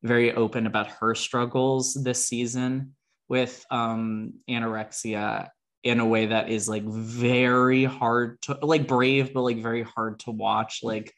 very 0.03 0.33
open 0.33 0.67
about 0.67 0.87
her 0.87 1.15
struggles 1.15 1.95
this 1.95 2.27
season 2.27 2.95
with 3.27 3.65
um, 3.71 4.33
anorexia 4.49 5.49
in 5.85 5.99
a 5.99 6.05
way 6.05 6.25
that 6.25 6.49
is 6.49 6.67
like 6.67 6.83
very 6.83 7.85
hard 7.85 8.41
to 8.41 8.57
like 8.63 8.87
brave 8.87 9.31
but 9.33 9.43
like 9.43 9.61
very 9.61 9.83
hard 9.83 10.19
to 10.19 10.31
watch 10.31 10.79
like 10.81 11.13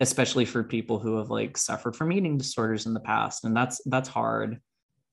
especially 0.00 0.46
for 0.46 0.64
people 0.64 0.98
who 0.98 1.18
have 1.18 1.28
like 1.28 1.56
suffered 1.56 1.94
from 1.94 2.10
eating 2.10 2.38
disorders 2.38 2.86
in 2.86 2.94
the 2.94 3.00
past 3.00 3.44
and 3.44 3.54
that's 3.56 3.80
that's 3.84 4.08
hard. 4.08 4.60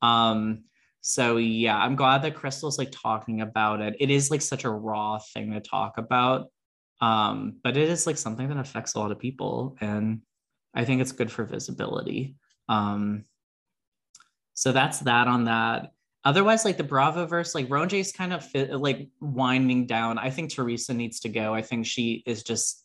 Um 0.01 0.63
so 1.05 1.35
yeah 1.35 1.77
i'm 1.77 1.97
glad 1.97 2.21
that 2.21 2.33
crystal's 2.33 2.79
like 2.79 2.91
talking 2.91 3.41
about 3.41 3.81
it. 3.81 3.93
It 3.99 4.09
is 4.09 4.31
like 4.31 4.41
such 4.41 4.63
a 4.63 4.69
raw 4.69 5.19
thing 5.33 5.51
to 5.51 5.59
talk 5.59 5.97
about 5.97 6.47
um 7.01 7.57
but 7.61 7.75
it 7.75 7.89
is 7.89 8.07
like 8.07 8.17
something 8.17 8.47
that 8.47 8.57
affects 8.57 8.95
a 8.95 8.99
lot 8.99 9.11
of 9.11 9.19
people 9.19 9.75
and 9.81 10.21
i 10.73 10.85
think 10.85 11.01
it's 11.01 11.11
good 11.11 11.29
for 11.29 11.43
visibility. 11.43 12.37
Um 12.69 13.25
so 14.53 14.71
that's 14.71 14.99
that 14.99 15.27
on 15.27 15.45
that 15.45 15.91
otherwise 16.25 16.65
like 16.65 16.77
the 16.77 16.83
bravo 16.83 17.25
verse 17.25 17.53
like 17.53 17.67
Ronjay's 17.67 18.11
kind 18.11 18.33
of 18.33 18.45
fit, 18.45 18.73
like 18.73 19.09
winding 19.19 19.85
down. 19.85 20.17
I 20.17 20.29
think 20.29 20.51
teresa 20.51 20.93
needs 20.93 21.21
to 21.21 21.29
go. 21.29 21.53
I 21.53 21.61
think 21.61 21.85
she 21.85 22.23
is 22.25 22.43
just 22.43 22.83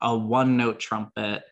a 0.00 0.16
one 0.16 0.56
note 0.56 0.80
trumpet 0.80 1.42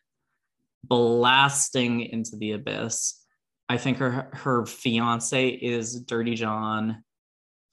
blasting 0.84 2.00
into 2.00 2.36
the 2.36 2.52
abyss. 2.52 3.24
I 3.68 3.76
think 3.76 3.98
her 3.98 4.30
her 4.32 4.66
fiance 4.66 5.48
is 5.48 6.00
dirty 6.00 6.34
john. 6.34 7.04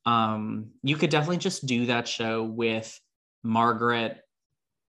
Um 0.06 0.72
you 0.84 0.96
could 0.96 1.10
definitely 1.10 1.38
just 1.38 1.66
do 1.66 1.88
that 1.88 2.08
show 2.08 2.44
with 2.44 3.00
margaret 3.44 4.20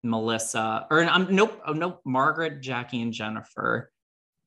melissa 0.02 0.86
or 0.90 1.04
um, 1.04 1.28
nope 1.30 1.60
oh, 1.64 1.72
nope 1.72 2.00
margaret 2.04 2.60
jackie 2.60 3.00
and 3.00 3.12
jennifer 3.12 3.91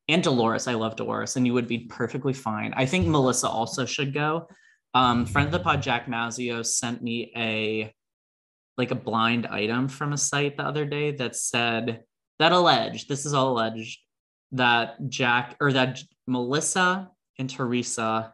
and 0.07 0.23
Dolores. 0.23 0.67
I 0.67 0.73
love 0.73 0.95
Dolores, 0.95 1.35
and 1.35 1.45
you 1.45 1.53
would 1.53 1.67
be 1.67 1.79
perfectly 1.79 2.33
fine. 2.33 2.73
I 2.75 2.85
think 2.85 3.07
Melissa 3.07 3.47
also 3.47 3.85
should 3.85 4.13
go. 4.13 4.47
Um, 4.93 5.25
friend 5.25 5.47
of 5.47 5.51
the 5.51 5.59
pod, 5.59 5.81
Jack 5.81 6.07
Mazio, 6.07 6.65
sent 6.65 7.01
me 7.01 7.31
a 7.35 7.93
like 8.77 8.91
a 8.91 8.95
blind 8.95 9.47
item 9.47 9.87
from 9.87 10.13
a 10.13 10.17
site 10.17 10.57
the 10.57 10.63
other 10.63 10.85
day 10.85 11.11
that 11.11 11.35
said 11.35 12.03
that 12.39 12.51
alleged 12.51 13.07
this 13.07 13.25
is 13.25 13.33
all 13.33 13.53
alleged 13.53 13.99
that 14.51 14.95
Jack 15.09 15.55
or 15.61 15.71
that 15.73 16.01
Melissa 16.27 17.09
and 17.39 17.49
Teresa 17.49 18.33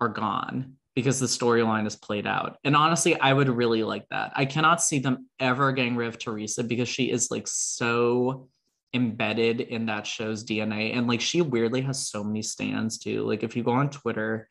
are 0.00 0.08
gone 0.08 0.76
because 0.94 1.18
the 1.18 1.26
storyline 1.26 1.86
is 1.86 1.96
played 1.96 2.26
out. 2.26 2.58
And 2.64 2.76
honestly, 2.76 3.18
I 3.18 3.32
would 3.32 3.48
really 3.48 3.82
like 3.82 4.06
that. 4.10 4.32
I 4.34 4.44
cannot 4.44 4.82
see 4.82 4.98
them 4.98 5.28
ever 5.40 5.72
getting 5.72 5.96
rid 5.96 6.08
of 6.08 6.18
Teresa 6.18 6.62
because 6.62 6.88
she 6.88 7.10
is 7.10 7.30
like 7.30 7.48
so 7.48 8.48
embedded 8.94 9.60
in 9.60 9.86
that 9.86 10.06
show's 10.06 10.44
DNA. 10.44 10.96
And 10.96 11.06
like 11.06 11.20
she 11.20 11.40
weirdly 11.40 11.82
has 11.82 12.06
so 12.06 12.22
many 12.22 12.42
stands 12.42 12.98
too. 12.98 13.24
Like 13.24 13.42
if 13.42 13.56
you 13.56 13.62
go 13.62 13.72
on 13.72 13.90
Twitter, 13.90 14.48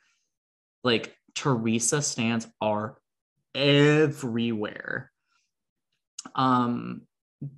like 0.83 1.15
Teresa 1.35 2.01
stands 2.01 2.47
are 2.59 2.97
everywhere. 3.53 5.11
Um, 6.35 7.03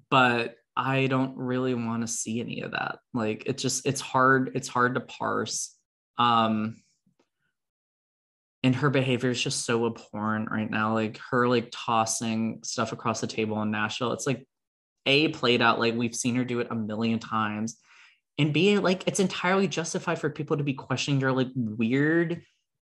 but 0.10 0.56
I 0.76 1.08
don't 1.08 1.38
really 1.38 1.74
want 1.74 2.02
to 2.02 2.08
see 2.08 2.40
any 2.40 2.62
of 2.62 2.72
that. 2.72 3.00
Like 3.14 3.44
it's 3.46 3.62
just 3.62 3.86
it's 3.86 4.02
hard, 4.02 4.52
it's 4.56 4.68
hard 4.68 4.96
to 4.96 5.02
parse. 5.02 5.76
Um 6.18 6.78
and 8.64 8.76
her 8.76 8.90
behavior 8.90 9.30
is 9.30 9.42
just 9.42 9.66
so 9.66 9.86
abhorrent 9.86 10.50
right 10.50 10.70
now. 10.70 10.94
Like 10.94 11.20
her 11.32 11.48
like 11.48 11.70
tossing 11.72 12.62
stuff 12.64 12.94
across 12.94 13.20
the 13.20 13.28
table 13.28 13.62
in 13.62 13.72
Nashville. 13.72 14.14
It's 14.14 14.26
like 14.26 14.48
a 15.06 15.30
played 15.30 15.62
out 15.62 15.80
like 15.80 15.96
we've 15.96 16.16
seen 16.16 16.36
her 16.36 16.46
do 16.46 16.60
it 16.60 16.68
a 16.72 16.76
million 16.76 17.20
times 17.20 17.78
and 18.38 18.54
b 18.54 18.78
like 18.80 19.04
it's 19.08 19.20
entirely 19.20 19.68
justified 19.68 20.20
for 20.20 20.30
people 20.30 20.58
to 20.58 20.64
be 20.64 20.74
questioning 20.74 21.20
your 21.20 21.32
like 21.32 21.50
weird 21.56 22.42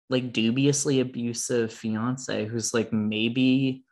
like 0.09 0.33
dubiously 0.33 1.01
abusive 1.01 1.71
fiance 1.71 2.45
who's 2.45 2.73
like 2.73 2.91
maybe 2.91 3.83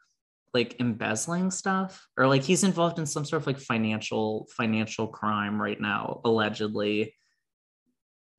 like 0.54 0.80
embezzling 0.80 1.52
stuff 1.52 2.08
or 2.18 2.28
like 2.28 2.44
he's 2.44 2.64
involved 2.64 3.00
in 3.00 3.06
some 3.06 3.26
sort 3.26 3.42
of 3.42 3.48
like 3.48 3.60
financial 3.60 4.48
financial 4.56 5.08
crime 5.08 5.62
right 5.62 5.80
now 5.80 6.22
allegedly 6.26 7.14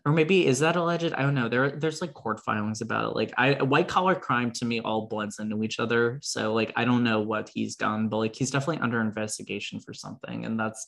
or 0.05 0.13
maybe 0.13 0.47
is 0.47 0.61
that 0.61 0.77
alleged? 0.77 1.13
I 1.13 1.23
don't 1.23 1.35
know. 1.35 1.49
There, 1.49 1.71
there's 1.71 2.01
like 2.01 2.15
court 2.15 2.41
filings 2.41 2.81
about 2.81 3.11
it. 3.11 3.17
Like, 3.17 3.33
I 3.37 3.63
white 3.63 3.89
collar 3.89 4.15
crime 4.15 4.53
to 4.53 4.65
me 4.65 4.81
all 4.81 5.07
blends 5.07 5.39
into 5.39 5.63
each 5.63 5.81
other. 5.81 6.19
So 6.23 6.55
like, 6.55 6.73
I 6.77 6.85
don't 6.85 7.05
know 7.05 7.21
what 7.21 7.51
he's 7.53 7.77
done, 7.77 8.09
but 8.09 8.19
like, 8.19 8.35
he's 8.35 8.51
definitely 8.51 8.83
under 8.83 9.01
investigation 9.01 9.81
for 9.81 9.93
something, 9.93 10.45
and 10.45 10.59
that's 10.59 10.87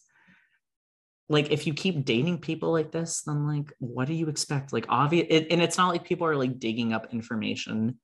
like, 1.28 1.52
if 1.52 1.64
you 1.64 1.74
keep 1.74 2.04
dating 2.04 2.38
people 2.38 2.72
like 2.72 2.90
this, 2.90 3.22
then 3.22 3.46
like, 3.46 3.72
what 3.78 4.08
do 4.08 4.14
you 4.14 4.28
expect? 4.28 4.72
Like, 4.72 4.86
obvious, 4.88 5.28
it, 5.30 5.46
and 5.50 5.62
it's 5.62 5.78
not 5.78 5.90
like 5.90 6.04
people 6.04 6.26
are 6.26 6.34
like 6.34 6.58
digging 6.58 6.92
up 6.92 7.12
information 7.12 8.00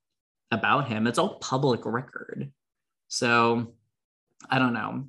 about 0.52 0.86
him. 0.86 1.08
It's 1.08 1.18
all 1.18 1.38
public 1.40 1.84
record. 1.84 2.52
So, 3.08 3.74
I 4.48 4.60
don't 4.60 4.74
know. 4.74 5.06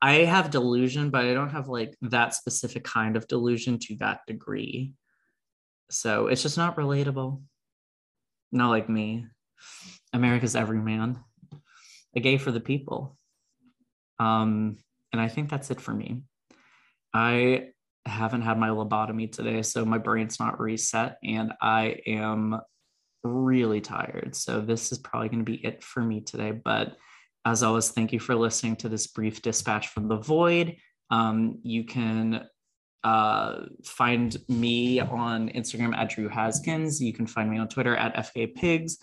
I 0.00 0.12
have 0.24 0.50
delusion, 0.50 1.10
but 1.10 1.24
I 1.24 1.34
don't 1.34 1.50
have 1.50 1.68
like 1.68 1.96
that 2.02 2.34
specific 2.34 2.84
kind 2.84 3.16
of 3.16 3.26
delusion 3.26 3.78
to 3.80 3.96
that 3.96 4.20
degree. 4.26 4.92
So 5.90 6.28
it's 6.28 6.42
just 6.42 6.56
not 6.56 6.76
relatable. 6.76 7.42
Not 8.52 8.70
like 8.70 8.88
me. 8.88 9.26
America's 10.12 10.56
everyman. 10.56 11.18
A 12.16 12.20
gay 12.20 12.38
for 12.38 12.50
the 12.50 12.60
people. 12.60 13.16
Um, 14.18 14.78
and 15.12 15.20
I 15.20 15.28
think 15.28 15.50
that's 15.50 15.70
it 15.70 15.80
for 15.80 15.92
me. 15.92 16.22
I 17.14 17.68
haven't 18.06 18.42
had 18.42 18.58
my 18.58 18.68
lobotomy 18.68 19.30
today, 19.30 19.62
so 19.62 19.84
my 19.84 19.98
brain's 19.98 20.40
not 20.40 20.60
reset, 20.60 21.18
and 21.22 21.52
I 21.60 22.00
am 22.06 22.60
really 23.22 23.80
tired. 23.80 24.34
So 24.34 24.60
this 24.60 24.92
is 24.92 24.98
probably 24.98 25.28
going 25.28 25.44
to 25.44 25.52
be 25.52 25.64
it 25.64 25.82
for 25.82 26.02
me 26.02 26.20
today. 26.20 26.52
But 26.52 26.96
as 27.44 27.62
always, 27.62 27.90
thank 27.90 28.12
you 28.12 28.20
for 28.20 28.34
listening 28.34 28.76
to 28.76 28.88
this 28.88 29.06
brief 29.06 29.42
dispatch 29.42 29.88
from 29.88 30.08
the 30.08 30.16
void. 30.16 30.76
Um, 31.10 31.58
you 31.62 31.84
can 31.84 32.46
uh, 33.02 33.62
find 33.84 34.36
me 34.48 35.00
on 35.00 35.48
Instagram 35.50 35.96
at 35.96 36.10
Drew 36.10 36.28
Haskins. 36.28 37.00
You 37.00 37.12
can 37.12 37.26
find 37.26 37.50
me 37.50 37.58
on 37.58 37.68
Twitter 37.68 37.96
at 37.96 38.14
FK 38.16 38.54
Pigs 38.54 38.98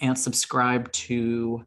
and 0.00 0.16
subscribe 0.18 0.90
to 0.92 1.64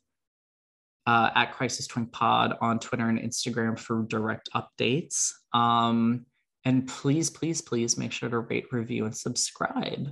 uh, 1.07 1.29
at 1.35 1.53
Crisis 1.53 1.87
Twink 1.87 2.11
Pod 2.11 2.57
on 2.61 2.79
Twitter 2.79 3.07
and 3.07 3.19
Instagram 3.19 3.77
for 3.77 4.03
direct 4.03 4.49
updates. 4.55 5.31
Um, 5.53 6.25
and 6.63 6.87
please, 6.87 7.29
please, 7.29 7.61
please 7.61 7.97
make 7.97 8.11
sure 8.11 8.29
to 8.29 8.39
rate, 8.39 8.65
review, 8.71 9.05
and 9.05 9.15
subscribe. 9.15 10.09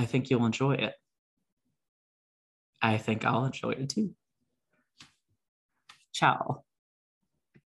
I 0.00 0.06
think 0.06 0.30
you'll 0.30 0.46
enjoy 0.46 0.72
it. 0.72 0.94
I 2.80 2.96
think 2.96 3.24
I'll 3.24 3.44
enjoy 3.44 3.72
it 3.72 3.90
too. 3.90 4.14
Ciao. 6.12 6.64